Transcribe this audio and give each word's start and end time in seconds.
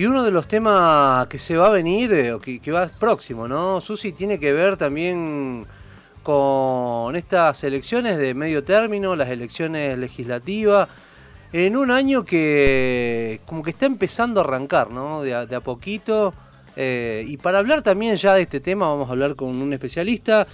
Y 0.00 0.06
uno 0.06 0.24
de 0.24 0.30
los 0.30 0.48
temas 0.48 1.26
que 1.26 1.38
se 1.38 1.58
va 1.58 1.66
a 1.66 1.68
venir, 1.68 2.10
eh, 2.14 2.34
que 2.62 2.72
va 2.72 2.88
próximo, 2.88 3.46
¿no? 3.46 3.82
Susi, 3.82 4.12
tiene 4.12 4.40
que 4.40 4.50
ver 4.50 4.78
también 4.78 5.66
con 6.22 7.14
estas 7.16 7.62
elecciones 7.64 8.16
de 8.16 8.32
medio 8.32 8.64
término, 8.64 9.14
las 9.14 9.28
elecciones 9.28 9.98
legislativas, 9.98 10.88
en 11.52 11.76
un 11.76 11.90
año 11.90 12.24
que 12.24 13.42
como 13.44 13.62
que 13.62 13.72
está 13.72 13.84
empezando 13.84 14.40
a 14.40 14.44
arrancar, 14.44 14.90
¿no? 14.90 15.20
De 15.20 15.34
a, 15.34 15.44
de 15.44 15.54
a 15.54 15.60
poquito. 15.60 16.32
Eh, 16.76 17.26
y 17.28 17.36
para 17.36 17.58
hablar 17.58 17.82
también 17.82 18.16
ya 18.16 18.32
de 18.32 18.40
este 18.40 18.60
tema, 18.60 18.88
vamos 18.88 19.06
a 19.06 19.12
hablar 19.12 19.36
con 19.36 19.50
un 19.50 19.70
especialista. 19.74 20.46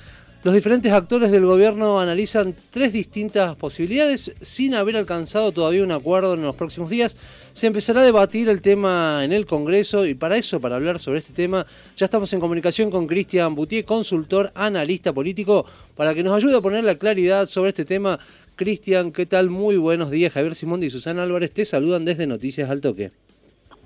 Los 0.42 0.54
diferentes 0.54 0.92
actores 0.92 1.30
del 1.30 1.46
gobierno 1.46 2.00
analizan 2.00 2.52
tres 2.70 2.92
distintas 2.92 3.54
posibilidades 3.54 4.32
sin 4.42 4.74
haber 4.74 4.96
alcanzado 4.96 5.52
todavía 5.52 5.84
un 5.84 5.92
acuerdo 5.92 6.34
en 6.34 6.42
los 6.42 6.56
próximos 6.56 6.90
días. 6.90 7.16
Se 7.56 7.66
empezará 7.66 8.02
a 8.02 8.04
debatir 8.04 8.50
el 8.50 8.60
tema 8.60 9.24
en 9.24 9.32
el 9.32 9.46
Congreso 9.46 10.04
y 10.04 10.12
para 10.12 10.36
eso, 10.36 10.60
para 10.60 10.76
hablar 10.76 10.98
sobre 10.98 11.20
este 11.20 11.32
tema, 11.32 11.64
ya 11.96 12.04
estamos 12.04 12.30
en 12.34 12.38
comunicación 12.38 12.90
con 12.90 13.06
Cristian 13.06 13.54
Boutier, 13.54 13.86
consultor, 13.86 14.50
analista 14.54 15.10
político, 15.14 15.64
para 15.96 16.12
que 16.12 16.22
nos 16.22 16.36
ayude 16.36 16.58
a 16.58 16.60
poner 16.60 16.84
la 16.84 16.96
claridad 16.96 17.46
sobre 17.46 17.70
este 17.70 17.86
tema. 17.86 18.18
Cristian, 18.56 19.10
¿qué 19.10 19.24
tal? 19.24 19.48
Muy 19.48 19.78
buenos 19.78 20.10
días. 20.10 20.34
Javier 20.34 20.54
Simondi 20.54 20.88
y 20.88 20.90
Susana 20.90 21.22
Álvarez 21.22 21.50
te 21.50 21.64
saludan 21.64 22.04
desde 22.04 22.26
Noticias 22.26 22.68
al 22.68 22.82
Toque. 22.82 23.12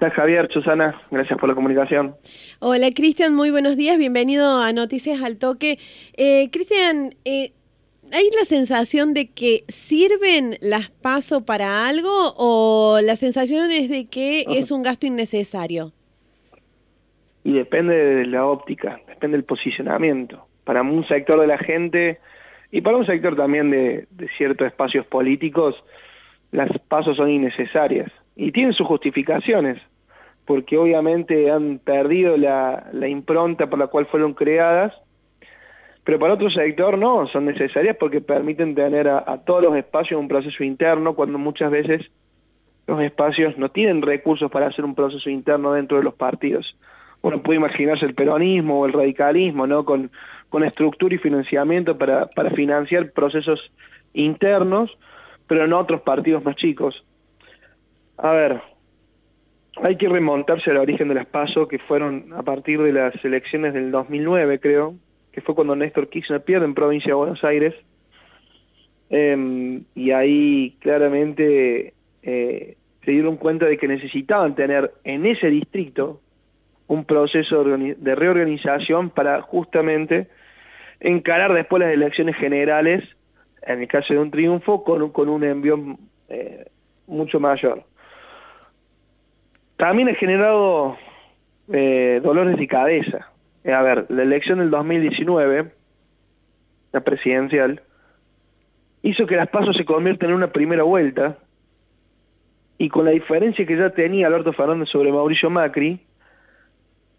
Hola 0.00 0.10
Javier, 0.10 0.48
Susana, 0.52 1.00
gracias 1.12 1.38
por 1.38 1.48
la 1.48 1.54
comunicación. 1.54 2.16
Hola 2.58 2.90
Cristian, 2.90 3.36
muy 3.36 3.52
buenos 3.52 3.76
días, 3.76 3.98
bienvenido 3.98 4.60
a 4.60 4.72
Noticias 4.72 5.22
al 5.22 5.36
Toque. 5.36 5.78
Eh, 6.16 6.48
Cristian, 6.50 7.10
eh, 7.24 7.52
¿hay 8.12 8.28
la 8.38 8.44
sensación 8.44 9.14
de 9.14 9.30
que 9.30 9.64
sirven 9.68 10.56
las 10.60 10.90
pasos 10.90 11.42
para 11.42 11.86
algo 11.86 12.34
o 12.36 13.00
la 13.02 13.16
sensación 13.16 13.70
es 13.70 13.88
de 13.88 14.06
que 14.06 14.44
es 14.48 14.70
un 14.70 14.82
gasto 14.82 15.06
innecesario? 15.06 15.92
Y 17.44 17.52
depende 17.52 17.94
de 17.94 18.26
la 18.26 18.46
óptica, 18.46 19.00
depende 19.08 19.36
del 19.36 19.44
posicionamiento. 19.44 20.46
Para 20.64 20.82
un 20.82 21.06
sector 21.08 21.40
de 21.40 21.46
la 21.46 21.58
gente 21.58 22.20
y 22.70 22.80
para 22.80 22.96
un 22.96 23.06
sector 23.06 23.36
también 23.36 23.70
de, 23.70 24.06
de 24.10 24.28
ciertos 24.36 24.66
espacios 24.66 25.06
políticos, 25.06 25.74
las 26.52 26.70
pasos 26.88 27.16
son 27.16 27.30
innecesarias 27.30 28.10
y 28.36 28.52
tienen 28.52 28.72
sus 28.72 28.86
justificaciones, 28.86 29.80
porque 30.46 30.76
obviamente 30.76 31.50
han 31.50 31.78
perdido 31.78 32.36
la, 32.36 32.88
la, 32.92 33.08
impronta 33.08 33.68
por 33.68 33.78
la 33.78 33.86
cual 33.88 34.06
fueron 34.06 34.34
creadas, 34.34 34.94
pero 36.04 36.18
para 36.18 36.34
otro 36.34 36.50
sector 36.50 36.96
no, 36.96 37.26
son 37.28 37.44
necesarias 37.44 37.96
porque 37.98 38.20
permiten 38.20 38.74
tener 38.74 39.08
a, 39.08 39.38
todos 39.44 39.62
los 39.62 39.76
espacios 39.76 40.18
un 40.18 40.28
proceso 40.28 40.64
interno, 40.64 41.14
cuando 41.14 41.38
muchas 41.38 41.70
veces 41.70 42.10
los 42.86 43.00
espacios 43.02 43.56
no 43.58 43.70
tienen 43.70 44.02
recursos 44.02 44.50
para 44.50 44.68
hacer 44.68 44.84
un 44.84 44.94
proceso 44.94 45.28
interno 45.28 45.72
dentro 45.72 45.98
de 45.98 46.04
los 46.04 46.14
partidos. 46.14 46.76
Uno 47.22 47.42
puede 47.42 47.58
imaginarse 47.58 48.06
el 48.06 48.14
peronismo 48.14 48.80
o 48.80 48.86
el 48.86 48.94
radicalismo, 48.94 49.66
¿no? 49.66 49.84
Con, 49.84 50.10
estructura 50.64 51.14
y 51.14 51.18
financiamiento 51.18 51.96
para, 51.96 52.28
financiar 52.56 53.12
procesos 53.12 53.70
internos, 54.14 54.90
pero 55.46 55.64
en 55.64 55.72
otros 55.72 56.00
partidos 56.00 56.42
más 56.42 56.56
chicos. 56.56 57.04
A 58.16 58.32
ver, 58.32 58.60
hay 59.82 59.96
que 59.96 60.08
remontarse 60.08 60.70
al 60.70 60.78
origen 60.78 61.08
de 61.08 61.14
las 61.14 61.26
PASO, 61.26 61.68
que 61.68 61.78
fueron 61.78 62.32
a 62.32 62.42
partir 62.42 62.82
de 62.82 62.92
las 62.92 63.14
elecciones 63.24 63.74
del 63.74 63.90
2009, 63.92 64.58
creo, 64.58 64.94
que 65.32 65.40
fue 65.40 65.54
cuando 65.54 65.76
Néstor 65.76 66.08
Kirchner 66.08 66.42
pierde 66.42 66.66
en 66.66 66.74
provincia 66.74 67.08
de 67.08 67.14
Buenos 67.14 67.42
Aires, 67.44 67.74
eh, 69.10 69.80
y 69.94 70.10
ahí 70.12 70.76
claramente 70.80 71.94
eh, 72.22 72.76
se 73.04 73.10
dieron 73.10 73.36
cuenta 73.36 73.66
de 73.66 73.78
que 73.78 73.88
necesitaban 73.88 74.54
tener 74.54 74.92
en 75.04 75.26
ese 75.26 75.48
distrito 75.48 76.20
un 76.86 77.04
proceso 77.04 77.64
de 77.64 78.14
reorganización 78.14 79.10
para 79.10 79.42
justamente 79.42 80.28
encarar 80.98 81.52
después 81.54 81.80
las 81.80 81.92
elecciones 81.92 82.36
generales, 82.36 83.04
en 83.62 83.82
el 83.82 83.88
caso 83.88 84.12
de 84.12 84.20
un 84.20 84.30
triunfo, 84.30 84.82
con, 84.82 85.10
con 85.10 85.28
un 85.28 85.44
envío 85.44 85.96
eh, 86.28 86.64
mucho 87.06 87.38
mayor. 87.38 87.84
También 89.76 90.08
ha 90.08 90.14
generado 90.14 90.96
eh, 91.72 92.20
dolores 92.22 92.56
de 92.56 92.66
cabeza. 92.66 93.29
Eh, 93.64 93.72
a 93.72 93.82
ver, 93.82 94.06
la 94.08 94.22
elección 94.22 94.58
del 94.58 94.70
2019, 94.70 95.72
la 96.92 97.00
presidencial, 97.00 97.82
hizo 99.02 99.26
que 99.26 99.36
las 99.36 99.48
pasos 99.48 99.76
se 99.76 99.84
conviertan 99.84 100.30
en 100.30 100.36
una 100.36 100.52
primera 100.52 100.82
vuelta, 100.82 101.38
y 102.78 102.88
con 102.88 103.04
la 103.04 103.10
diferencia 103.10 103.66
que 103.66 103.76
ya 103.76 103.90
tenía 103.90 104.26
Alberto 104.26 104.52
Fernández 104.52 104.88
sobre 104.88 105.12
Mauricio 105.12 105.50
Macri, 105.50 106.00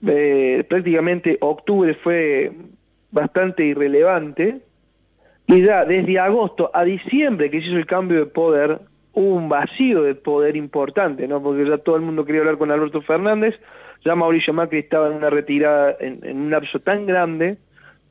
eh, 0.07 0.66
prácticamente 0.68 1.38
octubre 1.40 1.94
fue 1.96 2.52
bastante 3.12 3.66
irrelevante, 3.66 4.62
y 5.46 5.62
ya 5.63 5.85
desde 5.85 6.18
agosto 6.18 6.72
a 6.73 6.84
diciembre 6.84 7.52
que 7.52 7.62
se 7.62 7.68
hizo 7.68 7.78
el 7.78 7.85
cambio 7.85 8.19
de 8.19 8.25
poder, 8.25 8.79
hubo 9.13 9.35
un 9.35 9.50
vacío 9.50 10.03
de 10.03 10.16
poder 10.16 10.56
importante, 10.56 11.28
¿no? 11.28 11.41
Porque 11.44 11.68
ya 11.68 11.78
todo 11.78 11.96
el 11.96 12.02
mundo 12.02 12.25
quería 12.25 12.41
hablar 12.41 12.58
con 12.58 12.72
Alberto 12.72 13.02
Fernández, 13.02 13.56
ya 14.04 14.16
Mauricio 14.16 14.54
Macri 14.54 14.80
estaba 14.80 15.08
en 15.08 15.14
una 15.14 15.30
retirada 15.30 15.96
en, 16.00 16.20
un 16.24 16.50
lapso 16.50 16.80
tan 16.80 17.06
grande 17.06 17.58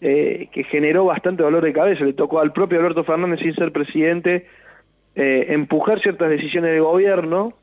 eh, 0.01 0.49
que 0.53 0.65
generó 0.65 1.05
bastante 1.05 1.43
dolor 1.43 1.65
de 1.65 1.73
cabeza. 1.73 2.05
Le 2.05 2.13
tocó 2.13 2.41
al 2.41 2.53
propio 2.53 2.79
Alberto 2.79 3.05
Fernández, 3.05 3.41
sin 3.41 3.55
ser 3.55 3.73
presidente, 3.73 4.47
eh, 5.15 5.47
empujar 5.49 6.01
ciertas 6.01 6.31
decisiones 6.31 6.73
de 6.73 6.81
gobierno, 6.81 7.55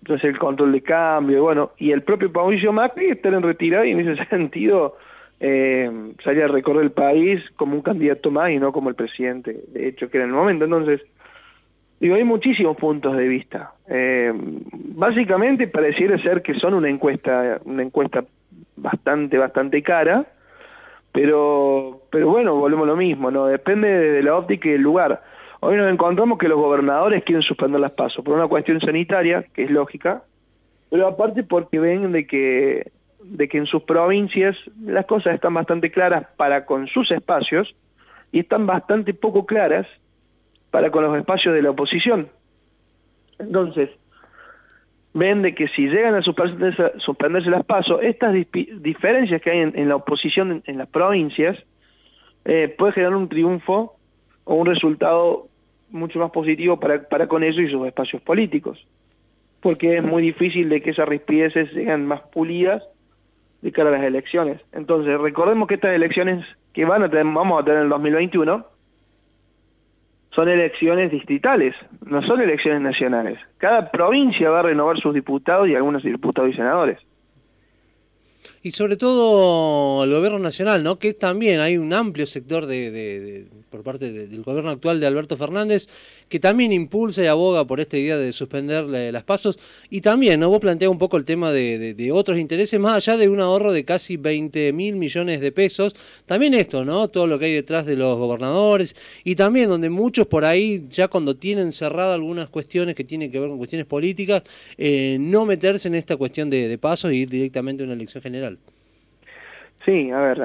entonces 0.00 0.30
el 0.30 0.38
control 0.38 0.72
de 0.72 0.82
cambio, 0.82 1.42
bueno, 1.42 1.72
y 1.78 1.92
el 1.92 2.02
propio 2.02 2.30
Mauricio 2.30 2.72
Macri 2.72 3.10
estar 3.10 3.32
en 3.32 3.42
retirada 3.42 3.86
y 3.86 3.92
en 3.92 4.00
ese 4.00 4.24
sentido 4.30 4.96
eh, 5.38 5.90
salir 6.24 6.44
a 6.44 6.48
recorrer 6.48 6.82
el 6.82 6.92
país 6.92 7.42
como 7.56 7.74
un 7.74 7.82
candidato 7.82 8.30
más 8.30 8.50
y 8.50 8.58
no 8.58 8.72
como 8.72 8.88
el 8.88 8.94
presidente, 8.94 9.60
de 9.68 9.88
hecho, 9.88 10.08
que 10.08 10.18
era 10.18 10.26
el 10.26 10.32
momento. 10.32 10.64
Entonces, 10.64 11.02
Digo, 12.02 12.16
hay 12.16 12.24
muchísimos 12.24 12.76
puntos 12.76 13.16
de 13.16 13.28
vista. 13.28 13.74
Eh, 13.86 14.32
básicamente 14.34 15.68
pareciera 15.68 16.20
ser 16.20 16.42
que 16.42 16.54
son 16.54 16.74
una 16.74 16.90
encuesta, 16.90 17.60
una 17.64 17.84
encuesta 17.84 18.24
bastante, 18.74 19.38
bastante 19.38 19.84
cara, 19.84 20.26
pero, 21.12 22.02
pero 22.10 22.28
bueno, 22.28 22.56
volvemos 22.56 22.86
a 22.86 22.90
lo 22.90 22.96
mismo, 22.96 23.30
¿no? 23.30 23.46
Depende 23.46 23.86
de 23.86 24.20
la 24.20 24.34
óptica 24.34 24.68
y 24.68 24.72
el 24.72 24.82
lugar. 24.82 25.22
Hoy 25.60 25.76
nos 25.76 25.92
encontramos 25.92 26.40
que 26.40 26.48
los 26.48 26.58
gobernadores 26.58 27.22
quieren 27.22 27.42
suspender 27.42 27.80
las 27.80 27.92
pasos 27.92 28.24
por 28.24 28.34
una 28.34 28.48
cuestión 28.48 28.80
sanitaria, 28.80 29.44
que 29.54 29.62
es 29.62 29.70
lógica, 29.70 30.24
pero 30.90 31.06
aparte 31.06 31.44
porque 31.44 31.78
ven 31.78 32.10
de 32.10 32.26
que, 32.26 32.90
de 33.22 33.46
que 33.46 33.58
en 33.58 33.66
sus 33.66 33.84
provincias 33.84 34.56
las 34.80 35.06
cosas 35.06 35.34
están 35.34 35.54
bastante 35.54 35.92
claras 35.92 36.26
para 36.36 36.66
con 36.66 36.88
sus 36.88 37.12
espacios 37.12 37.76
y 38.32 38.40
están 38.40 38.66
bastante 38.66 39.14
poco 39.14 39.46
claras 39.46 39.86
para 40.72 40.90
con 40.90 41.04
los 41.04 41.16
espacios 41.16 41.54
de 41.54 41.62
la 41.62 41.70
oposición. 41.70 42.28
Entonces, 43.38 43.90
ven 45.12 45.42
de 45.42 45.54
que 45.54 45.68
si 45.68 45.86
llegan 45.88 46.14
a 46.14 46.22
suspenderse, 46.22 46.92
suspenderse 46.96 47.50
las 47.50 47.64
pasos, 47.64 48.00
estas 48.02 48.34
diferencias 48.34 49.40
que 49.42 49.50
hay 49.50 49.58
en, 49.60 49.88
la 49.88 49.96
oposición 49.96 50.50
en, 50.50 50.62
en, 50.66 50.78
las 50.78 50.88
provincias, 50.88 51.58
eh, 52.46 52.74
puede 52.76 52.94
generar 52.94 53.14
un 53.14 53.28
triunfo 53.28 53.96
o 54.44 54.54
un 54.54 54.66
resultado 54.66 55.48
mucho 55.90 56.18
más 56.18 56.30
positivo 56.30 56.80
para, 56.80 57.06
para 57.06 57.28
con 57.28 57.44
ellos 57.44 57.60
y 57.60 57.70
sus 57.70 57.86
espacios 57.86 58.22
políticos. 58.22 58.84
Porque 59.60 59.98
es 59.98 60.02
muy 60.02 60.22
difícil 60.22 60.70
de 60.70 60.80
que 60.80 60.90
esas 60.90 61.06
rispideces 61.06 61.70
sean 61.72 62.06
más 62.06 62.22
pulidas 62.32 62.82
de 63.60 63.70
cara 63.72 63.90
a 63.90 63.92
las 63.92 64.04
elecciones. 64.04 64.62
Entonces, 64.72 65.20
recordemos 65.20 65.68
que 65.68 65.74
estas 65.74 65.94
elecciones 65.94 66.44
que 66.72 66.86
van 66.86 67.02
a 67.02 67.10
tener, 67.10 67.26
vamos 67.26 67.60
a 67.60 67.64
tener 67.64 67.80
en 67.80 67.84
el 67.84 67.90
2021, 67.90 68.71
son 70.34 70.48
elecciones 70.48 71.10
distritales, 71.10 71.74
no 72.04 72.22
son 72.22 72.40
elecciones 72.40 72.80
nacionales. 72.80 73.38
Cada 73.58 73.90
provincia 73.90 74.50
va 74.50 74.60
a 74.60 74.62
renovar 74.62 74.98
sus 74.98 75.14
diputados 75.14 75.68
y 75.68 75.74
algunos 75.74 76.02
diputados 76.02 76.50
y 76.50 76.54
senadores. 76.54 76.98
Y 78.64 78.70
sobre 78.70 78.96
todo 78.96 80.04
el 80.04 80.10
gobierno 80.12 80.38
nacional, 80.38 80.84
¿no? 80.84 80.98
Que 80.98 81.14
también 81.14 81.58
hay 81.58 81.76
un 81.76 81.92
amplio 81.92 82.26
sector 82.26 82.66
de, 82.66 83.46
por 83.70 83.82
parte 83.82 84.12
de, 84.12 84.28
del 84.28 84.42
gobierno 84.42 84.70
actual 84.70 85.00
de 85.00 85.06
Alberto 85.06 85.36
Fernández 85.36 85.88
que 86.32 86.40
también 86.40 86.72
impulsa 86.72 87.22
y 87.22 87.26
aboga 87.26 87.66
por 87.66 87.78
esta 87.78 87.98
idea 87.98 88.16
de 88.16 88.32
suspender 88.32 88.84
las 88.84 89.22
pasos. 89.22 89.58
Y 89.90 90.00
también, 90.00 90.40
¿no? 90.40 90.48
Vos 90.48 90.60
planteás 90.60 90.90
un 90.90 90.96
poco 90.96 91.18
el 91.18 91.26
tema 91.26 91.52
de, 91.52 92.10
otros 92.10 92.38
intereses, 92.38 92.80
más 92.80 92.96
allá 92.96 93.18
de 93.18 93.28
un 93.28 93.38
ahorro 93.38 93.70
de 93.70 93.84
casi 93.84 94.16
20 94.16 94.72
mil 94.72 94.96
millones 94.96 95.42
de 95.42 95.52
pesos. 95.52 95.94
También 96.24 96.54
esto, 96.54 96.86
¿no? 96.86 97.08
Todo 97.08 97.26
lo 97.26 97.38
que 97.38 97.44
hay 97.44 97.52
detrás 97.52 97.84
de 97.84 97.96
los 97.96 98.16
gobernadores 98.16 98.96
y 99.24 99.34
también 99.34 99.68
donde 99.68 99.90
muchos 99.90 100.26
por 100.26 100.46
ahí, 100.46 100.86
ya 100.88 101.08
cuando 101.08 101.36
tienen 101.36 101.70
cerrado 101.70 102.14
algunas 102.14 102.48
cuestiones 102.48 102.94
que 102.94 103.04
tienen 103.04 103.30
que 103.30 103.38
ver 103.38 103.50
con 103.50 103.58
cuestiones 103.58 103.86
políticas, 103.86 104.42
eh, 104.78 105.18
no 105.20 105.44
meterse 105.44 105.88
en 105.88 105.96
esta 105.96 106.16
cuestión 106.16 106.48
de, 106.48 106.66
de 106.66 106.78
pasos 106.78 107.10
e 107.10 107.16
ir 107.16 107.28
directamente 107.28 107.82
a 107.82 107.84
una 107.84 107.94
elección 107.94 108.22
general. 108.22 108.51
Sí, 109.84 110.10
a 110.10 110.20
ver, 110.20 110.42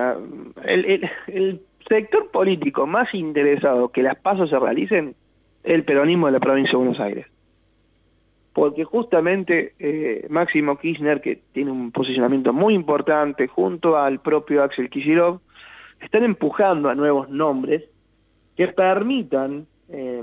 el, 0.65 1.09
el, 1.27 1.61
sector 1.87 2.29
político 2.31 2.85
más 2.85 3.13
interesado 3.13 3.89
que 3.89 4.03
las 4.03 4.17
pasos 4.17 4.49
se 4.49 4.59
realicen 4.59 5.15
el 5.63 5.85
peronismo 5.85 6.25
de 6.25 6.33
la 6.33 6.39
provincia 6.41 6.71
de 6.71 6.77
Buenos 6.77 6.99
Aires. 6.99 7.25
porque 8.51 8.83
justamente 8.83 9.73
eh, 9.79 10.25
Máximo 10.29 10.77
Kirchner, 10.77 11.21
que 11.21 11.39
tiene 11.53 11.71
un 11.71 11.91
posicionamiento 11.91 12.51
muy 12.51 12.73
importante 12.73 13.47
junto 13.47 13.97
al 13.97 14.19
propio 14.19 14.63
Axel 14.63 14.89
Kicillof, 14.89 15.39
están 16.01 16.23
empujando 16.23 16.89
a 16.89 16.95
nuevos 16.95 17.29
nombres 17.29 17.83
que 18.55 18.67
permitan, 18.69 19.67
eh, 19.89 20.21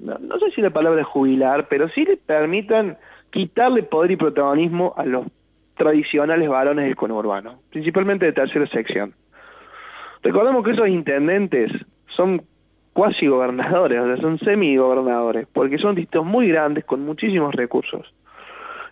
no, 0.00 0.38
sé 0.38 0.50
si 0.54 0.62
la 0.62 0.70
palabra 0.70 1.02
es 1.02 1.06
jubilar, 1.06 1.68
pero 1.68 1.88
sí 1.90 2.04
le 2.04 2.16
permitan 2.16 2.96
quitarle 3.30 3.82
poder 3.82 4.12
y 4.12 4.16
protagonismo 4.16 4.94
a 4.96 5.04
los 5.04 5.26
tradicionales 5.76 6.48
varones 6.48 6.86
del 6.86 6.96
conurbano, 6.96 7.60
principalmente 7.70 8.26
de 8.26 8.32
tercera 8.32 8.66
sección. 8.66 9.14
Recordemos 10.22 10.64
que 10.64 10.72
esos 10.72 10.88
intendentes 10.88 11.70
son 12.08 12.42
cuasi 12.92 13.26
gobernadores, 13.26 14.00
o 14.00 14.06
sea, 14.06 14.16
son 14.16 14.38
semi-gobernadores, 14.38 15.46
porque 15.52 15.78
son 15.78 15.94
distritos 15.94 16.24
muy 16.24 16.48
grandes 16.48 16.84
con 16.84 17.04
muchísimos 17.04 17.54
recursos. 17.54 18.12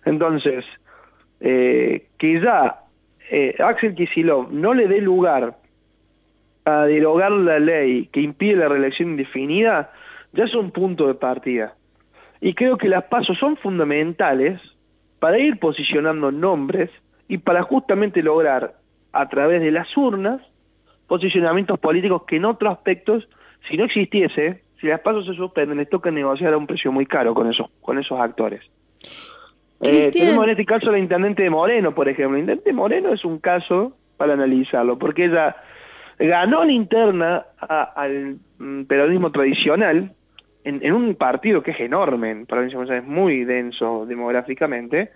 Entonces, 0.05 0.63
eh, 1.39 2.07
que 2.17 2.39
ya 2.39 2.81
eh, 3.31 3.55
Axel 3.59 3.95
Kicillof 3.95 4.51
no 4.51 4.73
le 4.73 4.87
dé 4.87 5.01
lugar 5.01 5.57
a 6.65 6.85
derogar 6.85 7.31
la 7.31 7.59
ley 7.59 8.07
que 8.11 8.21
impide 8.21 8.55
la 8.57 8.69
reelección 8.69 9.11
indefinida, 9.11 9.91
ya 10.33 10.43
es 10.43 10.53
un 10.53 10.71
punto 10.71 11.07
de 11.07 11.15
partida. 11.15 11.73
Y 12.41 12.53
creo 12.53 12.77
que 12.77 12.89
las 12.89 13.05
pasos 13.05 13.37
son 13.39 13.57
fundamentales 13.57 14.61
para 15.19 15.39
ir 15.39 15.59
posicionando 15.59 16.31
nombres 16.31 16.89
y 17.27 17.37
para 17.37 17.63
justamente 17.63 18.21
lograr 18.21 18.75
a 19.11 19.29
través 19.29 19.61
de 19.61 19.71
las 19.71 19.95
urnas 19.97 20.41
posicionamientos 21.07 21.79
políticos 21.79 22.23
que 22.27 22.37
en 22.37 22.45
otros 22.45 22.73
aspectos 22.73 23.27
si 23.67 23.77
no 23.77 23.85
existiese, 23.85 24.61
si 24.79 24.87
las 24.87 24.99
pasos 24.99 25.25
se 25.25 25.33
suspenden, 25.33 25.77
les 25.77 25.89
toca 25.89 26.11
negociar 26.11 26.53
a 26.53 26.57
un 26.57 26.67
precio 26.67 26.91
muy 26.91 27.05
caro 27.05 27.33
con 27.33 27.49
esos, 27.49 27.67
con 27.81 27.97
esos 27.97 28.19
actores. 28.19 28.61
Eh, 29.81 30.09
tenemos 30.11 30.43
en 30.45 30.51
este 30.51 30.65
caso 30.65 30.91
la 30.91 30.99
intendente 30.99 31.43
de 31.43 31.49
Moreno, 31.49 31.93
por 31.93 32.07
ejemplo. 32.07 32.33
La 32.33 32.39
intendente 32.39 32.69
de 32.69 32.75
Moreno 32.75 33.13
es 33.13 33.25
un 33.25 33.39
caso 33.39 33.95
para 34.17 34.33
analizarlo, 34.33 34.97
porque 34.97 35.25
ella 35.25 35.55
ganó 36.17 36.63
la 36.63 36.71
interna 36.71 37.45
al 37.57 38.37
mm, 38.57 38.83
peronismo 38.83 39.31
tradicional 39.31 40.13
en, 40.65 40.93
un 40.93 41.15
partido 41.15 41.61
que 41.61 41.71
es 41.71 41.79
enorme 41.79 42.31
en 42.31 42.45
provincia 42.45 42.79
de 42.79 42.97
es 42.97 43.03
muy 43.05 43.45
denso 43.45 44.05
demográficamente, 44.05 45.11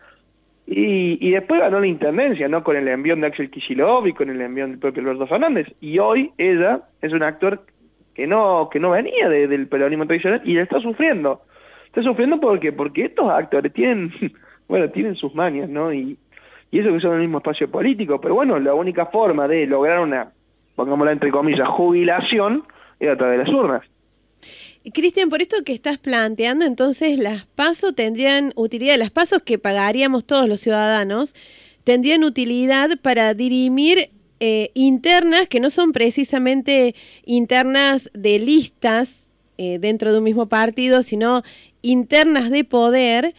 y, 0.67 1.17
y, 1.27 1.31
después 1.31 1.59
ganó 1.59 1.79
la 1.79 1.87
intendencia, 1.87 2.47
¿no? 2.47 2.63
Con 2.63 2.77
el 2.77 2.87
envión 2.87 3.21
de 3.21 3.27
Axel 3.27 3.49
Kicillof 3.49 4.05
y 4.05 4.13
con 4.13 4.29
el 4.29 4.39
envión 4.39 4.69
del 4.69 4.79
propio 4.79 5.01
Alberto 5.01 5.25
Fernández. 5.25 5.67
Y 5.81 5.97
hoy 5.97 6.31
ella 6.37 6.81
es 7.01 7.11
un 7.11 7.23
actor 7.23 7.63
que 8.13 8.27
no, 8.27 8.69
que 8.71 8.79
no 8.79 8.91
venía 8.91 9.29
del 9.29 9.67
peronismo 9.67 10.05
tradicional 10.05 10.41
y 10.43 10.59
está 10.59 10.79
sufriendo. 10.79 11.41
Está 11.87 12.03
sufriendo 12.03 12.39
porque, 12.39 12.71
porque 12.71 13.05
estos 13.05 13.31
actores 13.31 13.73
tienen, 13.73 14.13
bueno, 14.67 14.89
tienen 14.89 15.15
sus 15.15 15.33
manias, 15.33 15.69
¿no? 15.69 15.91
Y, 15.91 16.19
y 16.69 16.79
eso 16.79 16.93
que 16.93 16.99
son 16.99 17.13
el 17.13 17.21
mismo 17.21 17.39
espacio 17.39 17.71
político, 17.71 18.21
pero 18.21 18.35
bueno, 18.35 18.59
la 18.59 18.75
única 18.75 19.07
forma 19.07 19.47
de 19.47 19.65
lograr 19.65 19.99
una, 20.01 20.31
pongámosla 20.75 21.13
entre 21.13 21.31
comillas, 21.31 21.67
jubilación 21.67 22.63
es 22.99 23.09
a 23.09 23.15
través 23.15 23.39
de 23.39 23.43
las 23.43 23.53
urnas. 23.53 23.81
Cristian, 24.93 25.29
por 25.29 25.41
esto 25.41 25.63
que 25.63 25.73
estás 25.73 25.97
planteando, 25.97 26.65
entonces 26.65 27.19
las 27.19 27.45
pasos 27.45 27.95
tendrían 27.95 28.53
utilidad, 28.55 28.97
las 28.97 29.11
pasos 29.11 29.41
que 29.43 29.57
pagaríamos 29.57 30.25
todos 30.25 30.47
los 30.47 30.61
ciudadanos, 30.61 31.35
tendrían 31.83 32.23
utilidad 32.23 32.99
para 33.01 33.33
dirimir 33.33 34.09
eh, 34.39 34.71
internas 34.73 35.47
que 35.47 35.59
no 35.59 35.69
son 35.69 35.91
precisamente 35.91 36.95
internas 37.25 38.09
de 38.13 38.39
listas 38.39 39.29
eh, 39.57 39.79
dentro 39.79 40.11
de 40.13 40.19
un 40.19 40.23
mismo 40.23 40.47
partido, 40.47 41.03
sino 41.03 41.43
internas 41.81 42.49
de 42.49 42.63
poder 42.63 43.35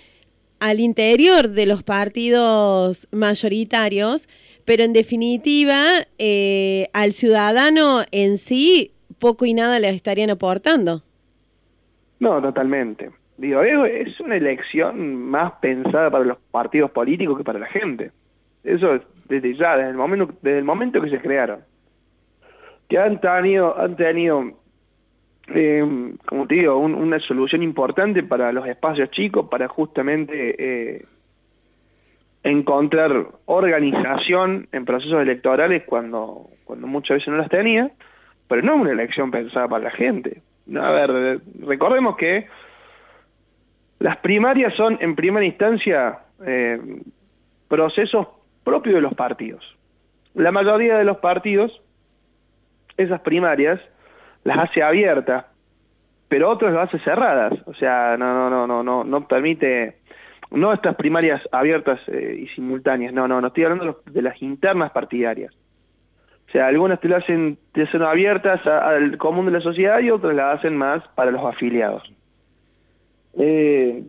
al 0.58 0.78
interior 0.78 1.48
de 1.48 1.64
los 1.64 1.82
partidos 1.82 3.08
mayoritarios, 3.10 4.28
pero 4.66 4.84
en 4.84 4.92
definitiva 4.92 6.06
eh, 6.18 6.90
al 6.92 7.14
ciudadano 7.14 8.04
en 8.10 8.36
sí 8.36 8.92
poco 9.20 9.46
y 9.46 9.54
nada 9.54 9.78
le 9.78 9.88
estarían 9.90 10.30
aportando. 10.30 11.02
No, 12.18 12.42
totalmente. 12.42 13.10
Digo, 13.38 13.62
es 13.62 14.18
una 14.20 14.36
elección 14.36 15.14
más 15.14 15.52
pensada 15.62 16.10
para 16.10 16.24
los 16.24 16.38
partidos 16.50 16.90
políticos 16.90 17.38
que 17.38 17.44
para 17.44 17.60
la 17.60 17.68
gente. 17.68 18.10
Eso 18.64 18.96
es 18.96 19.02
desde 19.28 19.54
ya, 19.54 19.76
desde 19.76 19.90
el 19.90 19.96
momento, 19.96 20.34
desde 20.42 20.58
el 20.58 20.64
momento 20.64 21.00
que 21.00 21.10
se 21.10 21.20
crearon. 21.20 21.60
Que 22.88 22.98
han 22.98 23.20
tenido, 23.20 23.78
han 23.78 23.96
tenido 23.96 24.60
eh, 25.54 26.14
como 26.26 26.46
te 26.46 26.56
digo, 26.56 26.78
una 26.78 27.18
solución 27.20 27.62
importante 27.62 28.22
para 28.22 28.52
los 28.52 28.66
espacios 28.66 29.10
chicos, 29.10 29.48
para 29.50 29.68
justamente 29.68 30.54
eh, 30.58 31.04
encontrar 32.42 33.26
organización 33.46 34.68
en 34.72 34.84
procesos 34.84 35.20
electorales 35.20 35.82
cuando, 35.84 36.48
cuando 36.64 36.86
muchas 36.86 37.16
veces 37.16 37.28
no 37.28 37.36
las 37.36 37.48
tenía, 37.48 37.90
pero 38.50 38.62
no 38.62 38.74
una 38.74 38.90
elección 38.90 39.30
pensada 39.30 39.68
para 39.68 39.84
la 39.84 39.90
gente. 39.92 40.42
A 40.76 40.90
ver, 40.90 41.40
recordemos 41.60 42.16
que 42.16 42.48
las 44.00 44.16
primarias 44.16 44.74
son, 44.74 44.98
en 45.00 45.14
primera 45.14 45.46
instancia, 45.46 46.18
eh, 46.44 47.00
procesos 47.68 48.26
propio 48.64 48.96
de 48.96 49.02
los 49.02 49.14
partidos. 49.14 49.64
La 50.34 50.50
mayoría 50.50 50.98
de 50.98 51.04
los 51.04 51.18
partidos, 51.18 51.80
esas 52.96 53.20
primarias, 53.20 53.80
las 54.42 54.58
hace 54.64 54.82
abiertas, 54.82 55.44
pero 56.26 56.50
otros 56.50 56.72
las 56.72 56.88
hace 56.88 56.98
cerradas. 57.04 57.52
O 57.66 57.74
sea, 57.74 58.16
no, 58.18 58.34
no, 58.34 58.50
no, 58.50 58.66
no, 58.66 58.82
no, 58.82 59.04
no 59.04 59.28
permite, 59.28 59.98
no 60.50 60.72
estas 60.72 60.96
primarias 60.96 61.40
abiertas 61.52 62.00
eh, 62.08 62.36
y 62.40 62.48
simultáneas, 62.48 63.14
no, 63.14 63.28
no, 63.28 63.40
no 63.40 63.46
estoy 63.46 63.62
hablando 63.62 64.02
de 64.06 64.22
las 64.22 64.42
internas 64.42 64.90
partidarias. 64.90 65.54
O 66.50 66.52
sea, 66.52 66.66
algunas 66.66 66.98
te 66.98 67.08
las 67.08 67.22
hacen, 67.22 67.58
hacen 67.80 68.02
abiertas 68.02 68.66
al 68.66 69.16
común 69.18 69.46
de 69.46 69.52
la 69.52 69.60
sociedad 69.60 70.00
y 70.00 70.10
otras 70.10 70.34
las 70.34 70.58
hacen 70.58 70.76
más 70.76 71.00
para 71.14 71.30
los 71.30 71.44
afiliados. 71.44 72.12
Eh, 73.38 74.02